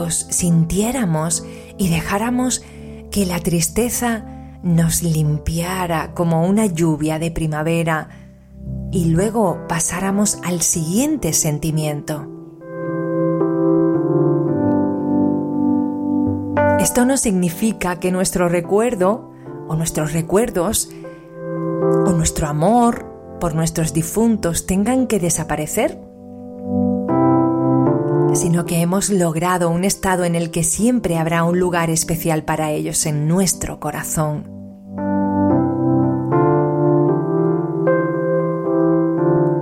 Sintiéramos 0.10 1.46
y 1.78 1.90
dejáramos 1.90 2.64
que 3.12 3.26
la 3.26 3.40
tristeza 3.40 4.26
nos 4.64 5.04
limpiara 5.04 6.14
como 6.14 6.48
una 6.48 6.66
lluvia 6.66 7.20
de 7.20 7.32
primavera 7.32 8.10
y 8.92 9.06
luego 9.06 9.60
pasáramos 9.68 10.40
al 10.44 10.62
siguiente 10.62 11.34
sentimiento. 11.34 12.28
Esto 16.80 17.06
no 17.06 17.18
significa 17.18 18.00
que 18.00 18.12
nuestro 18.12 18.50
recuerdo 18.50 19.32
o 19.68 19.76
nuestros 19.76 20.14
recuerdos 20.14 20.90
o 22.06 22.12
nuestro 22.12 22.48
amor 22.48 23.38
por 23.40 23.56
nuestros 23.56 23.94
difuntos 23.94 24.66
tengan 24.66 25.08
que 25.08 25.20
desaparecer, 25.20 26.00
sino 28.34 28.66
que 28.66 28.82
hemos 28.82 29.10
logrado 29.10 29.70
un 29.70 29.84
estado 29.84 30.24
en 30.26 30.36
el 30.36 30.52
que 30.52 30.64
siempre 30.64 31.18
habrá 31.18 31.44
un 31.44 31.60
lugar 31.60 31.90
especial 31.90 32.44
para 32.44 32.72
ellos 32.72 33.06
en 33.06 33.28
nuestro 33.28 33.80
corazón. 33.80 34.52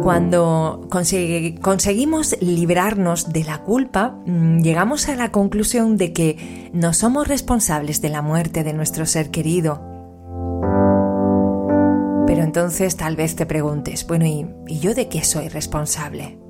Cuando 0.01 0.87
conseguimos 0.89 2.35
librarnos 2.41 3.31
de 3.31 3.43
la 3.43 3.61
culpa, 3.63 4.17
mm, 4.25 4.61
llegamos 4.61 5.07
a 5.07 5.15
la 5.15 5.31
conclusión 5.31 5.95
de 5.95 6.11
que 6.11 6.69
no 6.73 6.93
somos 6.93 7.27
responsables 7.27 8.01
de 8.01 8.09
la 8.09 8.21
muerte 8.23 8.63
de 8.63 8.73
nuestro 8.73 9.05
ser 9.05 9.29
querido. 9.29 9.79
Pero 12.25 12.43
entonces 12.43 12.97
tal 12.97 13.15
vez 13.15 13.35
te 13.35 13.45
preguntes, 13.45 14.07
bueno, 14.07 14.25
¿y, 14.25 14.47
¿y 14.67 14.79
yo 14.79 14.95
de 14.95 15.07
qué 15.07 15.23
soy 15.23 15.49
responsable? 15.49 16.40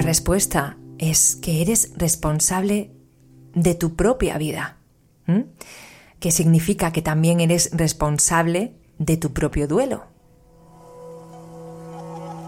La 0.00 0.06
respuesta 0.06 0.78
es 0.98 1.36
que 1.36 1.60
eres 1.60 1.92
responsable 1.94 2.90
de 3.54 3.74
tu 3.74 3.96
propia 3.96 4.38
vida, 4.38 4.78
que 6.18 6.30
significa 6.30 6.90
que 6.90 7.02
también 7.02 7.40
eres 7.40 7.68
responsable 7.74 8.72
de 8.98 9.18
tu 9.18 9.34
propio 9.34 9.68
duelo 9.68 10.04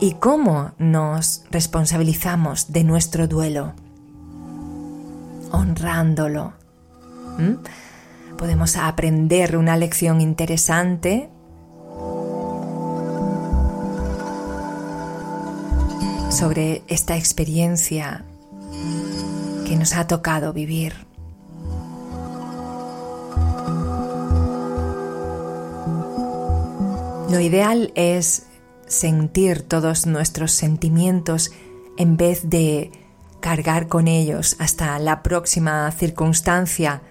y 0.00 0.14
cómo 0.14 0.72
nos 0.78 1.44
responsabilizamos 1.50 2.72
de 2.72 2.84
nuestro 2.84 3.28
duelo. 3.28 3.74
Honrándolo. 5.50 6.54
Podemos 8.38 8.78
aprender 8.78 9.58
una 9.58 9.76
lección 9.76 10.22
interesante 10.22 11.28
sobre 16.32 16.82
esta 16.88 17.16
experiencia 17.16 18.24
que 19.66 19.76
nos 19.76 19.94
ha 19.94 20.06
tocado 20.06 20.54
vivir. 20.54 20.94
Lo 27.30 27.38
ideal 27.38 27.92
es 27.94 28.46
sentir 28.86 29.62
todos 29.62 30.06
nuestros 30.06 30.52
sentimientos 30.52 31.52
en 31.98 32.16
vez 32.16 32.48
de 32.48 32.90
cargar 33.40 33.88
con 33.88 34.08
ellos 34.08 34.56
hasta 34.58 34.98
la 34.98 35.22
próxima 35.22 35.90
circunstancia. 35.92 37.02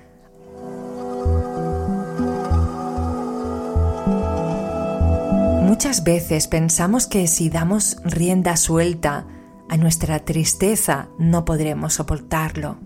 Muchas 5.81 6.03
veces 6.03 6.47
pensamos 6.47 7.07
que 7.07 7.25
si 7.25 7.49
damos 7.49 7.97
rienda 8.03 8.55
suelta 8.55 9.25
a 9.67 9.77
nuestra 9.77 10.19
tristeza 10.19 11.07
no 11.17 11.43
podremos 11.43 11.95
soportarlo. 11.95 12.77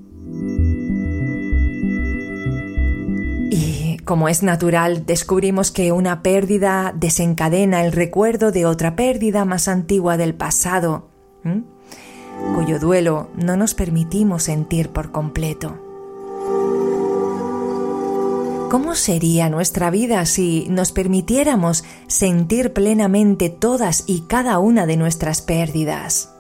Como 4.06 4.30
es 4.30 4.44
natural, 4.44 5.06
descubrimos 5.06 5.72
que 5.72 5.92
una 5.92 6.24
pérdida 6.24 6.94
desencadena 6.96 7.84
el 7.84 7.92
recuerdo 7.92 8.54
de 8.54 8.66
otra 8.66 8.96
pérdida 8.96 9.44
más 9.44 9.68
antigua 9.68 10.16
del 10.16 10.34
pasado, 10.34 11.10
cuyo 12.56 12.80
duelo 12.80 13.30
no 13.36 13.58
nos 13.58 13.74
permitimos 13.74 14.44
sentir 14.44 14.92
por 14.92 15.12
completo. 15.12 15.85
¿Cómo 18.76 18.94
sería 18.94 19.50
nuestra 19.50 19.90
vida 19.90 20.26
si 20.26 20.68
nos 20.70 20.92
permitiéramos 20.92 21.86
sentir 22.08 22.74
plenamente 22.74 23.50
todas 23.50 24.04
y 24.06 24.24
cada 24.28 24.60
una 24.60 24.86
de 24.86 24.98
nuestras 24.98 25.42
pérdidas? 25.42 26.34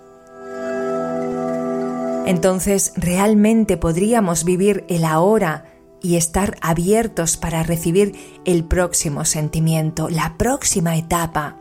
Entonces 2.25 2.91
realmente 2.97 3.77
podríamos 3.77 4.43
vivir 4.43 4.83
el 4.89 5.05
ahora 5.05 5.63
y 6.01 6.17
estar 6.17 6.57
abiertos 6.59 7.37
para 7.37 7.63
recibir 7.63 8.41
el 8.43 8.65
próximo 8.65 9.23
sentimiento, 9.23 10.09
la 10.09 10.35
próxima 10.37 10.97
etapa. 10.97 11.55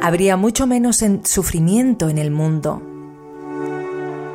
habría 0.00 0.36
mucho 0.36 0.68
menos 0.68 1.02
sufrimiento 1.24 2.08
en 2.08 2.18
el 2.18 2.30
mundo 2.30 2.80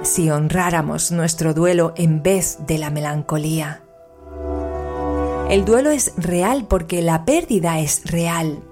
si 0.03 0.29
honráramos 0.29 1.13
nuestro 1.13 1.53
duelo 1.53 1.93
en 1.95 2.21
vez 2.23 2.57
de 2.67 2.77
la 2.77 2.89
melancolía. 2.89 3.83
El 5.51 5.65
duelo 5.65 5.89
es 5.89 6.13
real 6.15 6.65
porque 6.69 7.01
la 7.01 7.25
pérdida 7.25 7.81
es 7.81 8.09
real. 8.09 8.63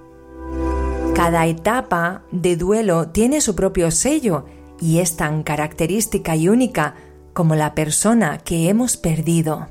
Cada 1.14 1.46
etapa 1.46 2.24
de 2.32 2.56
duelo 2.56 3.10
tiene 3.10 3.42
su 3.42 3.54
propio 3.54 3.92
sello 3.92 4.46
y 4.80 5.00
es 5.00 5.18
tan 5.18 5.44
característica 5.44 6.38
y 6.38 6.48
única 6.48 6.96
como 7.34 7.56
la 7.56 7.76
persona 7.76 8.38
que 8.38 8.70
hemos 8.70 8.96
perdido. 8.96 9.68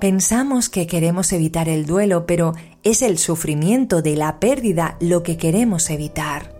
Pensamos 0.00 0.70
que 0.70 0.86
queremos 0.86 1.30
evitar 1.34 1.68
el 1.68 1.84
duelo, 1.84 2.24
pero 2.24 2.54
es 2.84 3.02
el 3.02 3.18
sufrimiento 3.18 4.00
de 4.00 4.16
la 4.16 4.40
pérdida 4.40 4.96
lo 4.98 5.22
que 5.22 5.36
queremos 5.36 5.90
evitar. 5.90 6.56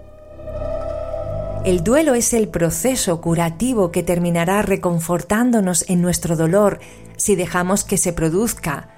El 1.64 1.82
duelo 1.82 2.14
es 2.14 2.34
el 2.34 2.48
proceso 2.48 3.20
curativo 3.22 3.90
que 3.90 4.02
terminará 4.02 4.60
reconfortándonos 4.60 5.88
en 5.88 6.02
nuestro 6.02 6.36
dolor 6.36 6.80
si 7.16 7.36
dejamos 7.36 7.84
que 7.84 7.98
se 7.98 8.12
produzca 8.12 8.90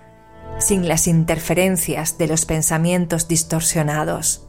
sin 0.58 0.88
las 0.88 1.06
interferencias 1.06 2.18
de 2.18 2.26
los 2.26 2.44
pensamientos 2.44 3.28
distorsionados. 3.28 4.44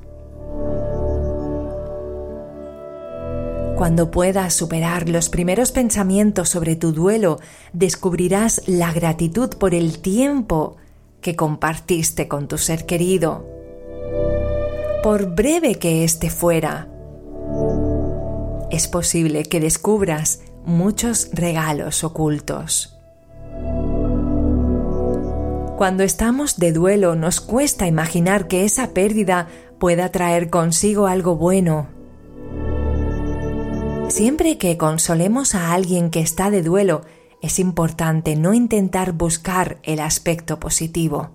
Cuando 3.79 4.11
puedas 4.11 4.53
superar 4.53 5.07
los 5.07 5.29
primeros 5.29 5.71
pensamientos 5.71 6.49
sobre 6.49 6.75
tu 6.75 6.91
duelo, 6.91 7.39
descubrirás 7.71 8.61
la 8.67 8.91
gratitud 8.91 9.55
por 9.55 9.73
el 9.73 9.99
tiempo 9.99 10.75
que 11.21 11.37
compartiste 11.37 12.27
con 12.27 12.49
tu 12.49 12.57
ser 12.57 12.85
querido. 12.85 13.47
Por 15.01 15.33
breve 15.33 15.75
que 15.75 16.03
éste 16.03 16.29
fuera, 16.29 16.89
es 18.69 18.87
posible 18.89 19.43
que 19.43 19.61
descubras 19.61 20.41
muchos 20.65 21.29
regalos 21.31 22.03
ocultos. 22.03 22.98
Cuando 25.77 26.03
estamos 26.03 26.57
de 26.57 26.73
duelo 26.73 27.15
nos 27.15 27.39
cuesta 27.39 27.87
imaginar 27.87 28.47
que 28.47 28.65
esa 28.65 28.89
pérdida 28.89 29.47
pueda 29.79 30.11
traer 30.11 30.49
consigo 30.49 31.07
algo 31.07 31.37
bueno. 31.37 31.87
Siempre 34.09 34.57
que 34.57 34.77
consolemos 34.77 35.55
a 35.55 35.71
alguien 35.71 36.09
que 36.09 36.19
está 36.19 36.49
de 36.49 36.63
duelo, 36.63 37.03
es 37.41 37.59
importante 37.59 38.35
no 38.35 38.53
intentar 38.53 39.13
buscar 39.13 39.77
el 39.83 40.01
aspecto 40.01 40.59
positivo. 40.59 41.29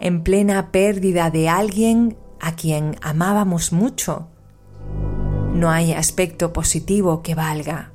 En 0.00 0.22
plena 0.22 0.70
pérdida 0.70 1.30
de 1.30 1.48
alguien 1.48 2.18
a 2.38 2.54
quien 2.54 2.96
amábamos 3.00 3.72
mucho, 3.72 4.28
no 5.54 5.70
hay 5.70 5.92
aspecto 5.92 6.52
positivo 6.52 7.22
que 7.22 7.34
valga. 7.34 7.92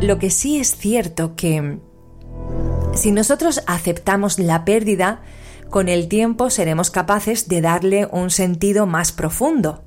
Lo 0.00 0.18
que 0.18 0.30
sí 0.30 0.58
es 0.58 0.76
cierto 0.76 1.36
que 1.36 1.78
si 2.94 3.12
nosotros 3.12 3.62
aceptamos 3.66 4.38
la 4.38 4.64
pérdida, 4.64 5.22
con 5.70 5.88
el 5.88 6.08
tiempo 6.08 6.50
seremos 6.50 6.90
capaces 6.90 7.48
de 7.48 7.60
darle 7.60 8.06
un 8.12 8.30
sentido 8.30 8.86
más 8.86 9.12
profundo. 9.12 9.84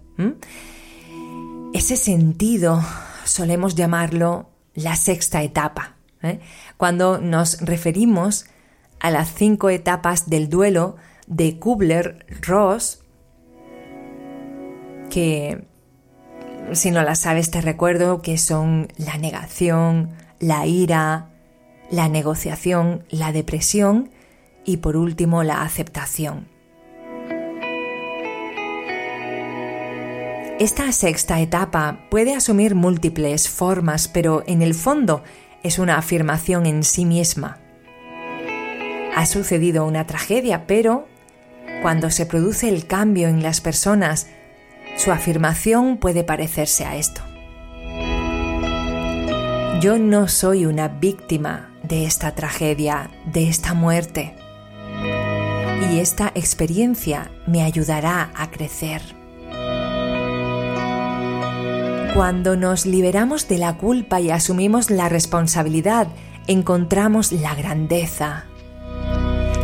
Ese 1.74 1.96
sentido 1.96 2.84
solemos 3.24 3.76
llamarlo 3.76 4.50
la 4.74 4.96
sexta 4.96 5.44
etapa. 5.44 5.96
¿eh? 6.22 6.40
Cuando 6.78 7.20
nos 7.20 7.62
referimos 7.62 8.46
a 9.00 9.12
las 9.12 9.34
cinco 9.34 9.70
etapas 9.70 10.30
del 10.30 10.50
duelo 10.50 10.98
de 11.28 11.60
Kubler-Ross, 11.60 13.04
que 15.10 15.69
si 16.74 16.92
no 16.92 17.04
las 17.04 17.20
sabes 17.20 17.52
te 17.52 17.62
recuerdo 17.62 18.22
que 18.22 18.38
son 18.38 18.88
la 18.98 19.18
negación, 19.18 20.10
la 20.40 20.66
ira, 20.66 21.30
la 21.90 22.10
negociación, 22.10 23.04
la 23.10 23.32
depresión 23.32 24.12
y 24.66 24.78
por 24.78 24.96
último 24.96 25.44
la 25.44 25.62
aceptación. 25.62 26.48
Esta 30.60 30.92
sexta 30.92 31.40
etapa 31.40 32.02
puede 32.12 32.36
asumir 32.36 32.76
múltiples 32.76 33.48
formas, 33.48 34.10
pero 34.10 34.44
en 34.46 34.62
el 34.62 34.74
fondo 34.74 35.24
es 35.64 35.80
una 35.80 35.98
afirmación 35.98 36.66
en 36.66 36.84
sí 36.84 37.06
misma. 37.06 37.60
Ha 39.16 39.26
sucedido 39.26 39.86
una 39.86 40.06
tragedia, 40.06 40.68
pero 40.68 41.08
cuando 41.82 42.10
se 42.10 42.26
produce 42.26 42.68
el 42.68 42.88
cambio 42.88 43.30
en 43.30 43.42
las 43.42 43.62
personas 43.62 44.28
su 45.00 45.14
afirmación 45.14 45.96
puede 45.96 46.26
parecerse 46.26 46.84
a 46.86 46.98
esto. 46.98 47.22
Yo 49.80 49.98
no 49.98 50.28
soy 50.28 50.66
una 50.66 50.90
víctima 50.90 51.70
de 51.84 52.06
esta 52.06 52.36
tragedia, 52.36 53.10
de 53.26 53.48
esta 53.48 53.74
muerte. 53.74 54.36
Y 55.90 56.00
esta 56.00 56.34
experiencia 56.36 57.32
me 57.48 57.64
ayudará 57.64 58.30
a 58.36 58.52
crecer. 58.52 59.02
Cuando 62.14 62.58
nos 62.58 62.86
liberamos 62.86 63.48
de 63.48 63.58
la 63.58 63.78
culpa 63.78 64.20
y 64.20 64.32
asumimos 64.32 64.92
la 64.92 65.08
responsabilidad, 65.08 66.10
encontramos 66.48 67.32
la 67.32 67.56
grandeza. 67.56 68.44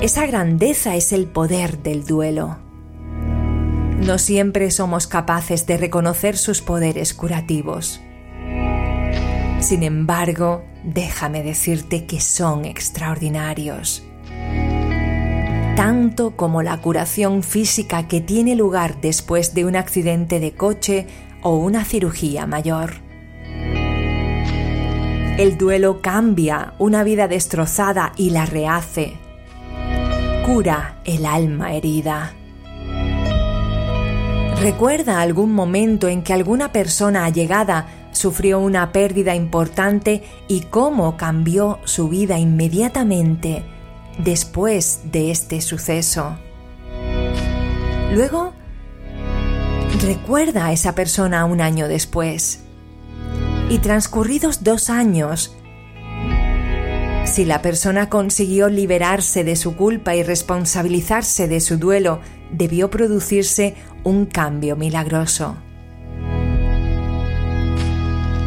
Esa 0.02 0.26
grandeza 0.28 0.96
es 0.96 1.12
el 1.12 1.28
poder 1.28 1.80
del 1.80 2.06
duelo. 2.06 2.65
No 4.00 4.18
siempre 4.18 4.72
somos 4.72 5.08
capaces 5.08 5.66
de 5.66 5.78
reconocer 5.78 6.38
sus 6.38 6.62
poderes 6.62 7.14
curativos. 7.14 8.02
Sin 9.60 9.84
embargo, 9.84 10.64
déjame 10.84 11.42
decirte 11.42 12.06
que 12.06 12.20
son 12.20 12.66
extraordinarios. 12.66 14.04
Tanto 15.76 16.36
como 16.36 16.62
la 16.62 16.78
curación 16.82 17.42
física 17.42 18.08
que 18.08 18.22
tiene 18.22 18.56
lugar 18.56 19.02
después 19.02 19.54
de 19.54 19.66
un 19.66 19.76
accidente 19.76 20.40
de 20.40 20.54
coche 20.54 21.08
o 21.42 21.58
una 21.58 21.84
cirugía 21.84 22.46
mayor. 22.46 22.94
El 25.38 25.58
duelo 25.58 26.02
cambia 26.02 26.76
una 26.80 27.04
vida 27.04 27.28
destrozada 27.28 28.14
y 28.16 28.30
la 28.30 28.46
rehace. 28.46 29.18
Cura 30.46 31.02
el 31.06 31.26
alma 31.26 31.74
herida. 31.74 32.34
¿Recuerda 34.62 35.22
algún 35.22 35.54
momento 35.54 36.08
en 36.08 36.24
que 36.24 36.34
alguna 36.34 36.72
persona 36.72 37.26
allegada 37.26 37.88
sufrió 38.12 38.60
una 38.60 38.92
pérdida 38.92 39.36
importante 39.36 40.24
y 40.48 40.62
cómo 40.62 41.18
cambió 41.18 41.80
su 41.84 42.08
vida 42.08 42.40
inmediatamente 42.40 43.64
después 44.18 45.02
de 45.12 45.32
este 45.32 45.62
suceso? 45.62 46.38
Luego, 48.14 48.54
recuerda 50.02 50.68
a 50.68 50.72
esa 50.72 50.96
persona 50.96 51.46
un 51.46 51.60
año 51.60 51.88
después. 51.88 52.62
Y 53.70 53.80
transcurridos 53.80 54.64
dos 54.64 54.90
años, 54.90 55.56
si 57.26 57.44
la 57.44 57.62
persona 57.62 58.10
consiguió 58.10 58.70
liberarse 58.70 59.44
de 59.44 59.56
su 59.56 59.76
culpa 59.76 60.16
y 60.16 60.24
responsabilizarse 60.24 61.48
de 61.48 61.60
su 61.60 61.78
duelo, 61.78 62.22
debió 62.52 62.90
producirse 62.90 63.76
un 64.04 64.26
cambio 64.26 64.76
milagroso. 64.76 65.58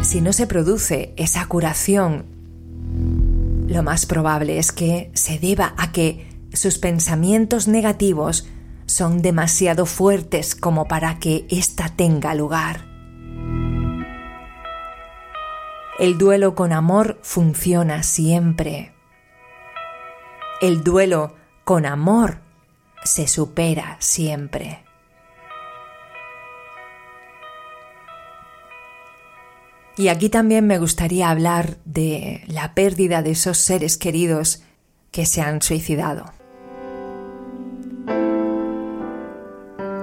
Si 0.01 0.21
no 0.21 0.33
se 0.33 0.47
produce 0.47 1.13
esa 1.17 1.45
curación, 1.45 2.25
lo 3.67 3.83
más 3.83 4.05
probable 4.05 4.57
es 4.57 4.71
que 4.71 5.11
se 5.13 5.37
deba 5.37 5.75
a 5.77 5.91
que 5.91 6.27
sus 6.53 6.79
pensamientos 6.79 7.67
negativos 7.67 8.47
son 8.87 9.21
demasiado 9.21 9.85
fuertes 9.85 10.55
como 10.55 10.87
para 10.87 11.19
que 11.19 11.45
ésta 11.49 11.93
tenga 11.95 12.33
lugar. 12.33 12.88
El 15.99 16.17
duelo 16.17 16.55
con 16.55 16.71
amor 16.71 17.19
funciona 17.23 18.03
siempre. 18.03 18.93
El 20.61 20.81
duelo 20.81 21.35
con 21.65 21.85
amor 21.85 22.39
se 23.03 23.27
supera 23.27 23.97
siempre. 23.99 24.85
Y 29.97 30.07
aquí 30.07 30.29
también 30.29 30.65
me 30.67 30.79
gustaría 30.79 31.29
hablar 31.29 31.79
de 31.83 32.45
la 32.47 32.73
pérdida 32.73 33.21
de 33.21 33.31
esos 33.31 33.57
seres 33.57 33.97
queridos 33.97 34.63
que 35.11 35.25
se 35.25 35.41
han 35.41 35.61
suicidado. 35.61 36.38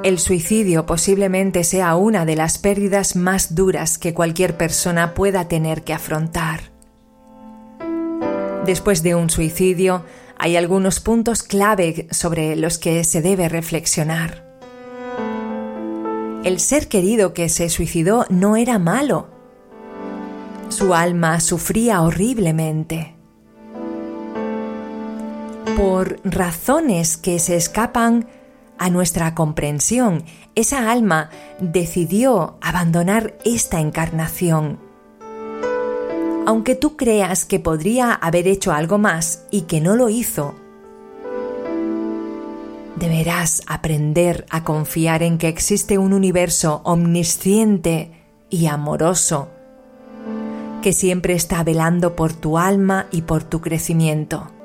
El 0.02 0.18
suicidio 0.18 0.86
posiblemente 0.86 1.64
sea 1.64 1.96
una 1.96 2.24
de 2.24 2.36
las 2.36 2.58
pérdidas 2.58 3.16
más 3.16 3.54
duras 3.54 3.98
que 3.98 4.14
cualquier 4.14 4.56
persona 4.56 5.14
pueda 5.14 5.48
tener 5.48 5.82
que 5.82 5.92
afrontar. 5.92 6.70
Después 8.64 9.02
de 9.02 9.14
un 9.14 9.30
suicidio, 9.30 10.04
hay 10.38 10.56
algunos 10.56 11.00
puntos 11.00 11.42
clave 11.42 12.06
sobre 12.10 12.56
los 12.56 12.78
que 12.78 13.04
se 13.04 13.22
debe 13.22 13.48
reflexionar. 13.48 14.44
El 16.44 16.60
ser 16.60 16.88
querido 16.88 17.34
que 17.34 17.48
se 17.48 17.68
suicidó 17.68 18.26
no 18.28 18.56
era 18.56 18.78
malo. 18.78 19.28
Su 20.68 20.94
alma 20.94 21.40
sufría 21.40 22.02
horriblemente. 22.02 23.16
Por 25.76 26.20
razones 26.24 27.16
que 27.16 27.38
se 27.38 27.56
escapan 27.56 28.28
a 28.78 28.90
nuestra 28.90 29.34
comprensión, 29.34 30.24
esa 30.54 30.90
alma 30.90 31.30
decidió 31.60 32.58
abandonar 32.60 33.38
esta 33.44 33.80
encarnación 33.80 34.78
aunque 36.46 36.76
tú 36.76 36.96
creas 36.96 37.44
que 37.44 37.58
podría 37.58 38.12
haber 38.12 38.46
hecho 38.46 38.72
algo 38.72 38.98
más 38.98 39.42
y 39.50 39.62
que 39.62 39.80
no 39.80 39.96
lo 39.96 40.08
hizo, 40.08 40.54
deberás 42.94 43.62
aprender 43.66 44.46
a 44.48 44.62
confiar 44.62 45.24
en 45.24 45.38
que 45.38 45.48
existe 45.48 45.98
un 45.98 46.12
universo 46.12 46.80
omnisciente 46.84 48.12
y 48.48 48.66
amoroso 48.66 49.48
que 50.82 50.92
siempre 50.92 51.34
está 51.34 51.64
velando 51.64 52.14
por 52.14 52.32
tu 52.32 52.58
alma 52.58 53.08
y 53.10 53.22
por 53.22 53.42
tu 53.42 53.60
crecimiento. 53.60 54.55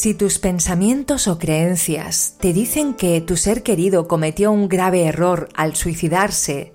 Si 0.00 0.14
tus 0.14 0.38
pensamientos 0.38 1.28
o 1.28 1.38
creencias 1.38 2.36
te 2.40 2.54
dicen 2.54 2.94
que 2.94 3.20
tu 3.20 3.36
ser 3.36 3.62
querido 3.62 4.08
cometió 4.08 4.50
un 4.50 4.66
grave 4.66 5.04
error 5.04 5.50
al 5.54 5.76
suicidarse, 5.76 6.72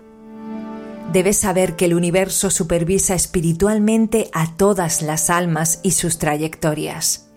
debes 1.12 1.38
saber 1.38 1.76
que 1.76 1.86
el 1.86 1.96
universo 1.96 2.52
supervisa 2.52 3.16
espiritualmente 3.16 4.30
a 4.32 4.56
todas 4.56 5.02
las 5.02 5.32
almas 5.32 5.80
y 5.82 5.94
sus 5.94 6.20
trayectorias. 6.20 7.32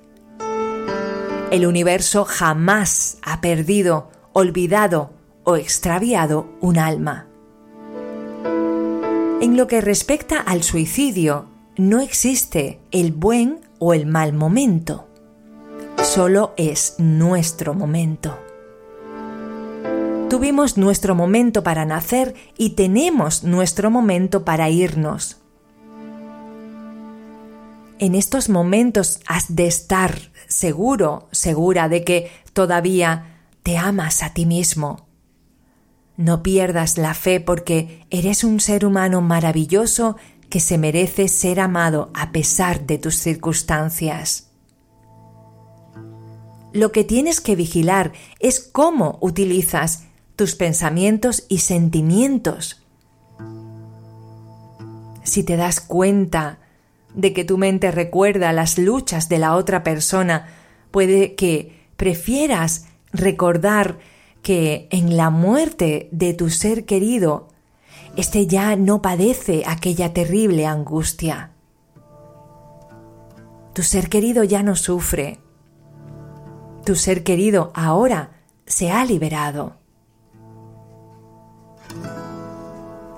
El 1.50 1.64
universo 1.64 2.26
jamás 2.26 3.16
ha 3.22 3.40
perdido, 3.40 4.10
olvidado 4.34 5.14
o 5.44 5.56
extraviado 5.56 6.50
un 6.60 6.76
alma. 6.76 7.28
En 9.40 9.56
lo 9.56 9.66
que 9.66 9.80
respecta 9.80 10.38
al 10.38 10.62
suicidio, 10.64 11.46
no 11.78 12.00
existe 12.00 12.78
el 12.90 13.12
buen 13.12 13.60
o 13.78 13.94
el 13.94 14.04
mal 14.04 14.34
momento. 14.34 15.07
Solo 16.02 16.54
es 16.56 16.94
nuestro 16.98 17.74
momento. 17.74 18.38
Tuvimos 20.30 20.76
nuestro 20.78 21.16
momento 21.16 21.64
para 21.64 21.84
nacer 21.84 22.34
y 22.56 22.70
tenemos 22.70 23.42
nuestro 23.42 23.90
momento 23.90 24.44
para 24.44 24.70
irnos. 24.70 25.38
En 27.98 28.14
estos 28.14 28.48
momentos 28.48 29.20
has 29.26 29.56
de 29.56 29.66
estar 29.66 30.30
seguro, 30.46 31.28
segura 31.32 31.88
de 31.88 32.04
que 32.04 32.30
todavía 32.52 33.42
te 33.64 33.76
amas 33.76 34.22
a 34.22 34.32
ti 34.32 34.46
mismo. 34.46 35.08
No 36.16 36.44
pierdas 36.44 36.96
la 36.96 37.14
fe 37.14 37.40
porque 37.40 38.06
eres 38.10 38.44
un 38.44 38.60
ser 38.60 38.86
humano 38.86 39.20
maravilloso 39.20 40.16
que 40.48 40.60
se 40.60 40.78
merece 40.78 41.26
ser 41.26 41.58
amado 41.58 42.10
a 42.14 42.30
pesar 42.30 42.86
de 42.86 42.98
tus 42.98 43.16
circunstancias. 43.16 44.47
Lo 46.72 46.92
que 46.92 47.04
tienes 47.04 47.40
que 47.40 47.56
vigilar 47.56 48.12
es 48.40 48.60
cómo 48.60 49.18
utilizas 49.20 50.04
tus 50.36 50.54
pensamientos 50.54 51.44
y 51.48 51.58
sentimientos. 51.58 52.84
Si 55.22 55.42
te 55.42 55.56
das 55.56 55.80
cuenta 55.80 56.58
de 57.14 57.32
que 57.32 57.44
tu 57.44 57.58
mente 57.58 57.90
recuerda 57.90 58.52
las 58.52 58.78
luchas 58.78 59.28
de 59.28 59.38
la 59.38 59.56
otra 59.56 59.82
persona, 59.82 60.46
puede 60.90 61.34
que 61.34 61.78
prefieras 61.96 62.86
recordar 63.12 63.98
que 64.42 64.88
en 64.90 65.16
la 65.16 65.30
muerte 65.30 66.08
de 66.12 66.34
tu 66.34 66.50
ser 66.50 66.84
querido, 66.84 67.48
éste 68.16 68.46
ya 68.46 68.76
no 68.76 69.02
padece 69.02 69.64
aquella 69.66 70.12
terrible 70.12 70.66
angustia. 70.66 71.50
Tu 73.72 73.82
ser 73.82 74.08
querido 74.08 74.44
ya 74.44 74.62
no 74.62 74.76
sufre. 74.76 75.38
Tu 76.84 76.94
ser 76.94 77.22
querido 77.22 77.70
ahora 77.74 78.30
se 78.66 78.90
ha 78.90 79.04
liberado. 79.04 79.76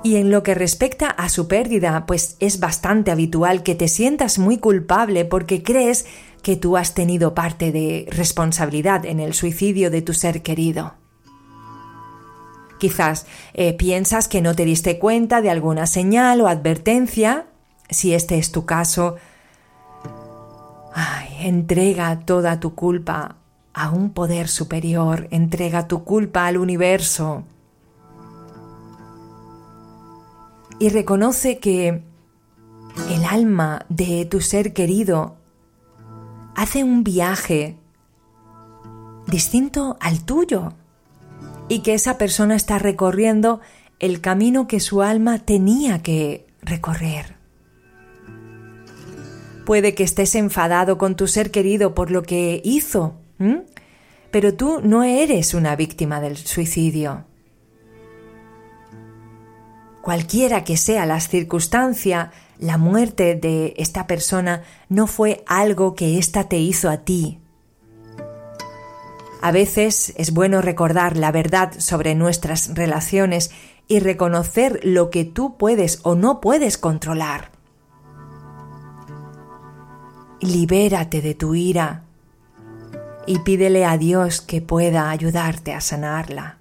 Y 0.02 0.16
en 0.16 0.30
lo 0.30 0.42
que 0.42 0.54
respecta 0.54 1.08
a 1.08 1.28
su 1.28 1.46
pérdida, 1.46 2.06
pues 2.06 2.36
es 2.40 2.58
bastante 2.58 3.10
habitual 3.10 3.62
que 3.62 3.74
te 3.74 3.86
sientas 3.86 4.38
muy 4.38 4.56
culpable 4.56 5.26
porque 5.26 5.62
crees 5.62 6.06
que 6.42 6.56
tú 6.56 6.78
has 6.78 6.94
tenido 6.94 7.34
parte 7.34 7.70
de 7.70 8.06
responsabilidad 8.10 9.04
en 9.04 9.20
el 9.20 9.34
suicidio 9.34 9.90
de 9.90 10.00
tu 10.00 10.14
ser 10.14 10.42
querido. 10.42 10.94
Quizás 12.78 13.26
eh, 13.52 13.74
piensas 13.74 14.26
que 14.26 14.40
no 14.40 14.54
te 14.54 14.64
diste 14.64 14.98
cuenta 14.98 15.42
de 15.42 15.50
alguna 15.50 15.86
señal 15.86 16.40
o 16.40 16.48
advertencia. 16.48 17.48
Si 17.90 18.14
este 18.14 18.38
es 18.38 18.52
tu 18.52 18.64
caso, 18.64 19.16
ay, 20.94 21.28
entrega 21.46 22.20
toda 22.20 22.58
tu 22.58 22.74
culpa 22.74 23.39
a 23.72 23.90
un 23.90 24.10
poder 24.10 24.48
superior, 24.48 25.28
entrega 25.30 25.88
tu 25.88 26.04
culpa 26.04 26.46
al 26.46 26.58
universo. 26.58 27.44
y 30.80 30.88
reconoce 30.88 31.58
que 31.58 32.02
el 33.10 33.24
alma 33.24 33.84
de 33.90 34.24
tu 34.24 34.40
ser 34.40 34.72
querido 34.72 35.36
hace 36.56 36.82
un 36.82 37.04
viaje 37.04 37.76
distinto 39.26 39.98
al 40.00 40.24
tuyo 40.24 40.72
y 41.68 41.80
que 41.80 41.94
esa 41.94 42.16
persona 42.18 42.56
está 42.56 42.78
recorriendo 42.78 43.60
el 44.00 44.22
camino 44.22 44.66
que 44.66 44.80
su 44.80 45.02
alma 45.02 45.38
tenía 45.38 46.02
que 46.02 46.46
recorrer. 46.62 47.36
Puede 49.66 49.94
que 49.94 50.02
estés 50.02 50.34
enfadado 50.34 50.96
con 50.96 51.14
tu 51.14 51.26
ser 51.26 51.50
querido 51.50 51.94
por 51.94 52.10
lo 52.10 52.22
que 52.22 52.62
hizo, 52.64 53.19
pero 54.30 54.54
tú 54.54 54.80
no 54.82 55.02
eres 55.02 55.54
una 55.54 55.76
víctima 55.76 56.20
del 56.20 56.36
suicidio. 56.36 57.24
Cualquiera 60.02 60.64
que 60.64 60.76
sea 60.76 61.04
la 61.04 61.20
circunstancia, 61.20 62.32
la 62.58 62.78
muerte 62.78 63.34
de 63.34 63.74
esta 63.76 64.06
persona 64.06 64.62
no 64.88 65.06
fue 65.06 65.44
algo 65.46 65.94
que 65.94 66.18
ésta 66.18 66.48
te 66.48 66.58
hizo 66.58 66.88
a 66.88 66.98
ti. 66.98 67.38
A 69.42 69.52
veces 69.52 70.12
es 70.16 70.32
bueno 70.32 70.60
recordar 70.60 71.16
la 71.16 71.32
verdad 71.32 71.72
sobre 71.78 72.14
nuestras 72.14 72.74
relaciones 72.74 73.50
y 73.88 73.98
reconocer 74.00 74.80
lo 74.84 75.10
que 75.10 75.24
tú 75.24 75.56
puedes 75.56 76.00
o 76.02 76.14
no 76.14 76.40
puedes 76.40 76.78
controlar. 76.78 77.50
Libérate 80.40 81.20
de 81.20 81.34
tu 81.34 81.54
ira 81.54 82.04
y 83.26 83.40
pídele 83.40 83.84
a 83.84 83.98
Dios 83.98 84.40
que 84.40 84.60
pueda 84.60 85.10
ayudarte 85.10 85.72
a 85.74 85.80
sanarla. 85.80 86.58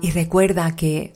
Y 0.00 0.10
recuerda 0.10 0.76
que 0.76 1.14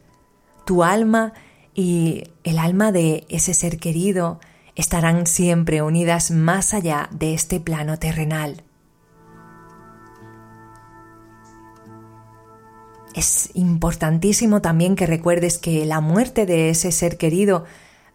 tu 0.65 0.83
alma 0.83 1.33
y 1.75 2.25
el 2.45 2.59
alma 2.59 2.93
de 2.93 3.27
ese 3.29 3.55
ser 3.55 3.79
querido 3.79 4.41
estarán 4.75 5.27
siempre 5.27 5.83
unidas 5.83 6.31
más 6.31 6.75
allá 6.75 7.09
de 7.13 7.35
este 7.35 7.61
plano 7.61 7.99
terrenal. 7.99 8.63
Es 13.15 13.51
importantísimo 13.55 14.63
también 14.63 14.95
que 14.95 15.07
recuerdes 15.07 15.59
que 15.59 15.85
la 15.85 16.01
muerte 16.01 16.47
de 16.47 16.71
ese 16.71 16.93
ser 16.93 17.19
querido 17.19 17.65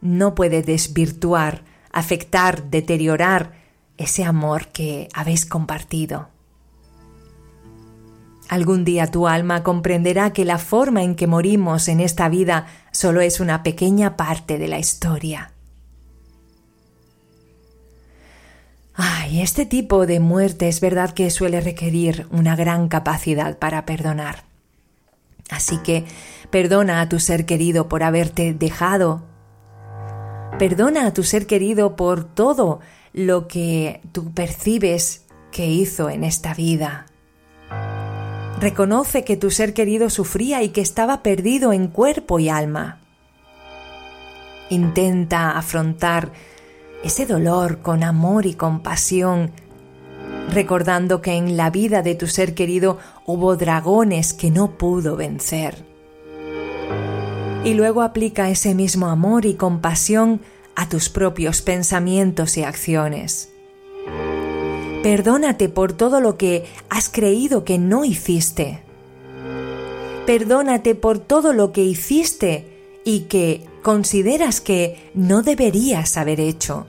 no 0.01 0.35
puede 0.35 0.61
desvirtuar, 0.61 1.63
afectar, 1.91 2.69
deteriorar 2.69 3.64
ese 3.97 4.23
amor 4.23 4.67
que 4.67 5.09
habéis 5.13 5.45
compartido. 5.45 6.29
Algún 8.47 8.85
día 8.85 9.07
tu 9.07 9.27
alma 9.27 9.63
comprenderá 9.63 10.31
que 10.31 10.45
la 10.45 10.59
forma 10.59 11.03
en 11.03 11.15
que 11.15 11.25
morimos 11.25 11.87
en 11.87 11.99
esta 11.99 12.29
vida 12.29 12.67
solo 12.91 13.21
es 13.21 13.39
una 13.39 13.63
pequeña 13.63 14.15
parte 14.17 14.59
de 14.59 14.67
la 14.67 14.77
historia. 14.77 15.51
Ay, 18.93 19.41
este 19.41 19.65
tipo 19.65 20.05
de 20.05 20.19
muerte 20.19 20.69
es 20.69 20.79
verdad 20.79 21.11
que 21.11 21.29
suele 21.29 21.59
requerir 21.59 22.27
una 22.31 22.55
gran 22.55 22.87
capacidad 22.87 23.57
para 23.57 23.85
perdonar. 23.85 24.43
Así 25.49 25.77
que 25.79 26.05
perdona 26.49 27.01
a 27.01 27.09
tu 27.09 27.19
ser 27.19 27.45
querido 27.45 27.89
por 27.89 28.03
haberte 28.03 28.53
dejado. 28.53 29.23
Perdona 30.57 31.07
a 31.07 31.13
tu 31.13 31.23
ser 31.23 31.45
querido 31.45 31.95
por 31.95 32.23
todo 32.23 32.79
lo 33.15 33.47
que 33.47 34.01
tú 34.11 34.33
percibes 34.33 35.23
que 35.49 35.67
hizo 35.67 36.09
en 36.09 36.25
esta 36.25 36.53
vida. 36.53 37.05
Reconoce 38.59 39.23
que 39.23 39.37
tu 39.37 39.51
ser 39.51 39.73
querido 39.73 40.09
sufría 40.09 40.63
y 40.63 40.69
que 40.69 40.81
estaba 40.81 41.23
perdido 41.23 41.71
en 41.71 41.87
cuerpo 41.87 42.39
y 42.39 42.49
alma. 42.49 42.99
Intenta 44.69 45.57
afrontar 45.57 46.33
ese 47.05 47.25
dolor 47.25 47.79
con 47.79 48.03
amor 48.03 48.45
y 48.45 48.53
compasión, 48.53 49.51
recordando 50.51 51.21
que 51.21 51.35
en 51.35 51.55
la 51.55 51.69
vida 51.69 52.01
de 52.01 52.15
tu 52.15 52.27
ser 52.27 52.53
querido 52.53 52.97
hubo 53.25 53.55
dragones 53.55 54.33
que 54.33 54.51
no 54.51 54.71
pudo 54.71 55.15
vencer. 55.15 55.85
Y 57.63 57.75
luego 57.75 58.01
aplica 58.01 58.49
ese 58.49 58.75
mismo 58.75 59.07
amor 59.07 59.45
y 59.45 59.53
compasión 59.53 60.41
a 60.75 60.89
tus 60.89 61.09
propios 61.09 61.61
pensamientos 61.61 62.57
y 62.57 62.63
acciones. 62.63 63.49
Perdónate 65.03 65.69
por 65.69 65.93
todo 65.93 66.19
lo 66.19 66.35
que 66.35 66.65
has 66.89 67.09
creído 67.09 67.63
que 67.63 67.77
no 67.77 68.05
hiciste. 68.05 68.81
Perdónate 70.25 70.95
por 70.95 71.19
todo 71.19 71.53
lo 71.53 71.71
que 71.71 71.83
hiciste 71.83 72.99
y 73.03 73.21
que 73.21 73.63
consideras 73.83 74.61
que 74.61 75.11
no 75.13 75.43
deberías 75.43 76.17
haber 76.17 76.39
hecho. 76.39 76.87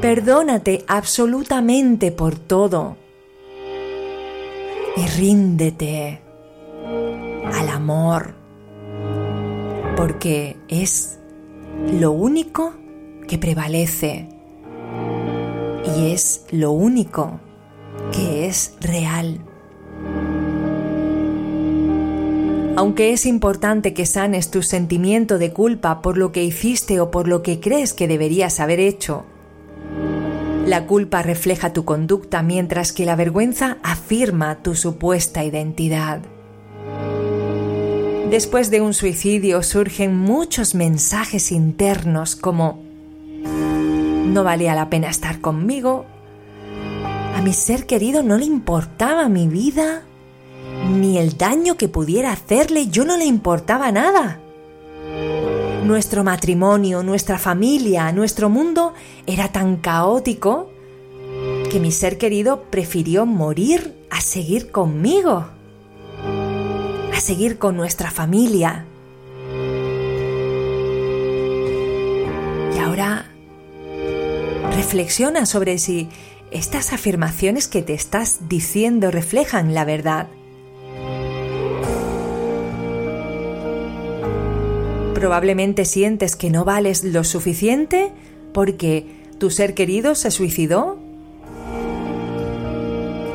Perdónate 0.00 0.84
absolutamente 0.88 2.10
por 2.10 2.36
todo. 2.36 2.96
Y 4.96 5.06
ríndete 5.06 6.20
al 7.52 7.68
amor, 7.68 8.34
porque 9.96 10.56
es 10.66 11.20
lo 11.90 12.12
único 12.12 12.74
que 13.26 13.38
prevalece 13.38 14.28
y 15.96 16.12
es 16.12 16.44
lo 16.50 16.72
único 16.72 17.40
que 18.12 18.46
es 18.46 18.74
real. 18.80 19.40
Aunque 22.74 23.12
es 23.12 23.26
importante 23.26 23.92
que 23.92 24.06
sanes 24.06 24.50
tu 24.50 24.62
sentimiento 24.62 25.38
de 25.38 25.52
culpa 25.52 26.00
por 26.00 26.16
lo 26.16 26.32
que 26.32 26.42
hiciste 26.42 27.00
o 27.00 27.10
por 27.10 27.28
lo 27.28 27.42
que 27.42 27.60
crees 27.60 27.92
que 27.92 28.08
deberías 28.08 28.60
haber 28.60 28.80
hecho, 28.80 29.24
la 30.66 30.86
culpa 30.86 31.22
refleja 31.22 31.72
tu 31.72 31.84
conducta 31.84 32.42
mientras 32.42 32.92
que 32.92 33.04
la 33.04 33.16
vergüenza 33.16 33.78
afirma 33.82 34.62
tu 34.62 34.74
supuesta 34.74 35.44
identidad. 35.44 36.22
Después 38.32 38.70
de 38.70 38.80
un 38.80 38.94
suicidio 38.94 39.62
surgen 39.62 40.16
muchos 40.16 40.74
mensajes 40.74 41.52
internos 41.52 42.34
como 42.34 42.82
no 43.44 44.42
valía 44.42 44.74
la 44.74 44.88
pena 44.88 45.10
estar 45.10 45.42
conmigo, 45.42 46.06
a 47.36 47.42
mi 47.42 47.52
ser 47.52 47.84
querido 47.84 48.22
no 48.22 48.38
le 48.38 48.46
importaba 48.46 49.28
mi 49.28 49.48
vida, 49.48 50.04
ni 50.88 51.18
el 51.18 51.36
daño 51.36 51.76
que 51.76 51.88
pudiera 51.88 52.32
hacerle, 52.32 52.86
yo 52.86 53.04
no 53.04 53.18
le 53.18 53.26
importaba 53.26 53.92
nada. 53.92 54.40
Nuestro 55.84 56.24
matrimonio, 56.24 57.02
nuestra 57.02 57.38
familia, 57.38 58.12
nuestro 58.12 58.48
mundo 58.48 58.94
era 59.26 59.48
tan 59.48 59.76
caótico 59.76 60.70
que 61.70 61.80
mi 61.80 61.92
ser 61.92 62.16
querido 62.16 62.62
prefirió 62.70 63.26
morir 63.26 63.94
a 64.08 64.22
seguir 64.22 64.70
conmigo, 64.70 65.48
seguir 67.22 67.58
con 67.58 67.76
nuestra 67.76 68.10
familia. 68.10 68.84
Y 72.74 72.78
ahora 72.78 73.26
reflexiona 74.74 75.46
sobre 75.46 75.78
si 75.78 76.08
estas 76.50 76.92
afirmaciones 76.92 77.68
que 77.68 77.82
te 77.82 77.94
estás 77.94 78.48
diciendo 78.48 79.10
reflejan 79.10 79.72
la 79.72 79.84
verdad. 79.84 80.26
Probablemente 85.14 85.84
sientes 85.84 86.34
que 86.34 86.50
no 86.50 86.64
vales 86.64 87.04
lo 87.04 87.22
suficiente 87.22 88.10
porque 88.52 89.06
tu 89.38 89.50
ser 89.50 89.74
querido 89.74 90.16
se 90.16 90.32
suicidó. 90.32 90.98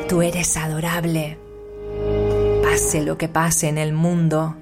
Tú 0.08 0.20
eres 0.20 0.56
adorable. 0.58 1.47
Pase 2.78 3.02
lo 3.02 3.18
que 3.18 3.26
pase 3.26 3.66
en 3.66 3.76
el 3.76 3.92
mundo. 3.92 4.54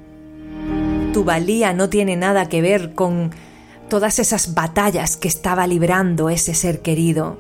Tu 1.13 1.23
valía 1.23 1.75
no 1.75 1.91
tiene 1.91 2.17
nada 2.17 2.49
que 2.49 2.63
ver 2.63 2.95
con 2.95 3.31
todas 3.91 4.19
esas 4.19 4.55
batallas 4.55 5.19
que 5.19 5.29
estaba 5.29 5.67
librando 5.67 6.31
ese 6.31 6.55
ser 6.55 6.81
querido. 6.81 7.37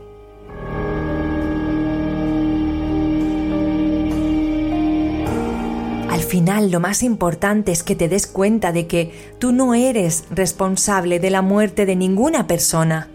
final 6.27 6.71
lo 6.71 6.81
más 6.81 7.03
importante 7.03 7.73
es 7.73 7.83
que 7.83 7.95
te 7.95 8.09
des 8.09 8.27
cuenta 8.27 8.73
de 8.73 8.87
que 8.87 9.33
tú 9.39 9.53
no 9.53 9.75
eres 9.75 10.25
responsable 10.31 11.21
de 11.21 11.31
la 11.31 11.41
muerte 11.41 11.87
de 11.87 11.97
ninguna 11.97 12.47
persona. 12.47 13.09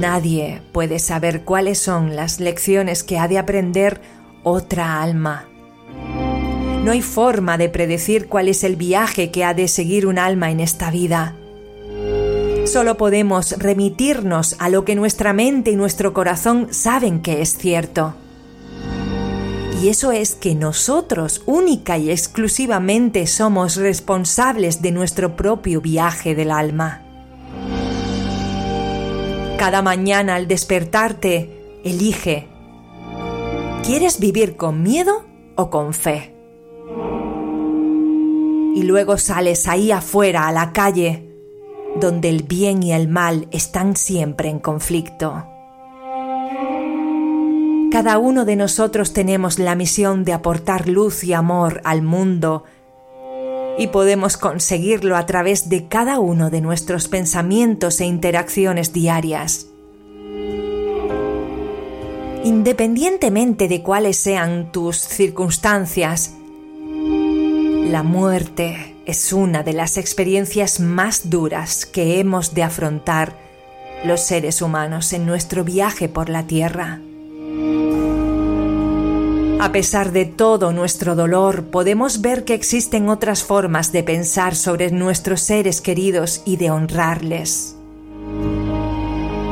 Nadie 0.00 0.62
puede 0.72 0.98
saber 0.98 1.42
cuáles 1.42 1.78
son 1.78 2.16
las 2.16 2.40
lecciones 2.40 3.04
que 3.04 3.18
ha 3.18 3.28
de 3.28 3.38
aprender 3.38 4.00
otra 4.42 5.02
alma. 5.02 5.46
No 6.84 6.92
hay 6.92 7.02
forma 7.02 7.58
de 7.58 7.68
predecir 7.68 8.28
cuál 8.28 8.48
es 8.48 8.64
el 8.64 8.76
viaje 8.76 9.30
que 9.30 9.44
ha 9.44 9.54
de 9.54 9.68
seguir 9.68 10.06
un 10.06 10.18
alma 10.18 10.50
en 10.50 10.60
esta 10.60 10.90
vida. 10.90 11.34
Solo 12.64 12.96
podemos 12.96 13.52
remitirnos 13.58 14.56
a 14.58 14.68
lo 14.68 14.84
que 14.84 14.94
nuestra 14.94 15.32
mente 15.32 15.70
y 15.70 15.76
nuestro 15.76 16.12
corazón 16.12 16.68
saben 16.70 17.20
que 17.20 17.40
es 17.40 17.56
cierto. 17.56 18.14
Y 19.82 19.88
eso 19.88 20.12
es 20.12 20.34
que 20.34 20.54
nosotros 20.54 21.42
única 21.46 21.98
y 21.98 22.10
exclusivamente 22.10 23.26
somos 23.26 23.76
responsables 23.76 24.82
de 24.82 24.90
nuestro 24.90 25.36
propio 25.36 25.80
viaje 25.80 26.34
del 26.34 26.50
alma. 26.50 27.02
Cada 29.56 29.82
mañana 29.82 30.34
al 30.34 30.48
despertarte, 30.48 31.80
elige, 31.84 32.48
¿quieres 33.88 34.20
vivir 34.20 34.56
con 34.56 34.82
miedo 34.82 35.24
o 35.56 35.70
con 35.70 35.94
fe? 35.94 36.34
Y 38.74 38.82
luego 38.82 39.16
sales 39.16 39.66
ahí 39.66 39.92
afuera 39.92 40.46
a 40.46 40.52
la 40.52 40.74
calle, 40.74 41.32
donde 41.98 42.28
el 42.28 42.42
bien 42.42 42.82
y 42.82 42.92
el 42.92 43.08
mal 43.08 43.48
están 43.50 43.96
siempre 43.96 44.50
en 44.50 44.58
conflicto. 44.58 45.46
Cada 47.90 48.18
uno 48.18 48.44
de 48.44 48.56
nosotros 48.56 49.14
tenemos 49.14 49.58
la 49.58 49.74
misión 49.74 50.22
de 50.22 50.34
aportar 50.34 50.86
luz 50.86 51.24
y 51.24 51.32
amor 51.32 51.80
al 51.84 52.02
mundo 52.02 52.64
y 53.78 53.86
podemos 53.86 54.36
conseguirlo 54.36 55.16
a 55.16 55.24
través 55.24 55.70
de 55.70 55.88
cada 55.88 56.18
uno 56.18 56.50
de 56.50 56.60
nuestros 56.60 57.08
pensamientos 57.08 58.02
e 58.02 58.04
interacciones 58.04 58.92
diarias. 58.92 59.68
Independientemente 62.44 63.68
de 63.68 63.82
cuáles 63.82 64.16
sean 64.16 64.70
tus 64.72 64.96
circunstancias, 64.96 66.34
la 67.90 68.02
muerte 68.02 68.94
es 69.06 69.32
una 69.32 69.62
de 69.62 69.72
las 69.72 69.96
experiencias 69.96 70.80
más 70.80 71.30
duras 71.30 71.86
que 71.86 72.20
hemos 72.20 72.54
de 72.54 72.62
afrontar 72.62 73.34
los 74.04 74.20
seres 74.20 74.62
humanos 74.62 75.12
en 75.12 75.26
nuestro 75.26 75.64
viaje 75.64 76.08
por 76.08 76.28
la 76.28 76.46
Tierra. 76.46 77.00
A 79.60 79.72
pesar 79.72 80.12
de 80.12 80.24
todo 80.24 80.72
nuestro 80.72 81.16
dolor, 81.16 81.64
podemos 81.64 82.20
ver 82.20 82.44
que 82.44 82.54
existen 82.54 83.08
otras 83.08 83.42
formas 83.42 83.90
de 83.90 84.04
pensar 84.04 84.54
sobre 84.54 84.92
nuestros 84.92 85.40
seres 85.40 85.80
queridos 85.80 86.42
y 86.44 86.58
de 86.58 86.70
honrarles. 86.70 87.74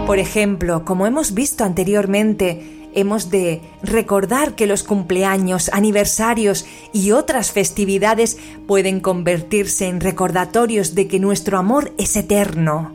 Por 0.07 0.21
ejemplo, 0.21 0.85
como 0.85 1.07
hemos 1.07 1.35
visto 1.35 1.65
anteriormente, 1.65 2.76
hemos 2.97 3.31
de 3.31 3.61
recordar 3.83 4.57
que 4.57 4.67
los 4.67 4.83
cumpleaños, 4.83 5.71
aniversarios 5.73 6.67
y 6.93 7.13
otras 7.13 7.53
festividades 7.53 8.39
pueden 8.67 9.01
convertirse 9.01 9.87
en 9.87 10.01
recordatorios 10.01 10.97
de 10.97 11.07
que 11.07 11.21
nuestro 11.21 11.59
amor 11.59 11.93
es 11.99 12.17
eterno. 12.17 12.93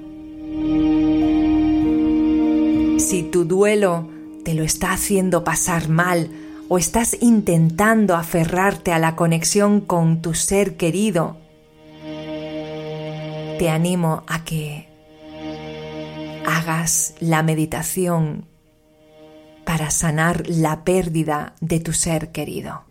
Si 2.99 3.23
tu 3.23 3.45
duelo 3.45 4.09
te 4.43 4.55
lo 4.55 4.63
está 4.63 4.91
haciendo 4.91 5.43
pasar 5.43 5.87
mal 5.87 6.29
o 6.67 6.77
estás 6.77 7.15
intentando 7.21 8.15
aferrarte 8.15 8.91
a 8.91 8.99
la 8.99 9.15
conexión 9.15 9.81
con 9.81 10.21
tu 10.21 10.33
ser 10.33 10.77
querido, 10.77 11.37
te 13.59 13.69
animo 13.69 14.23
a 14.27 14.43
que 14.43 14.87
hagas 16.45 17.13
la 17.19 17.43
meditación 17.43 18.50
para 19.65 19.89
sanar 19.89 20.43
la 20.47 20.83
pérdida 20.83 21.53
de 21.61 21.79
tu 21.79 21.93
ser 21.93 22.31
querido. 22.31 22.83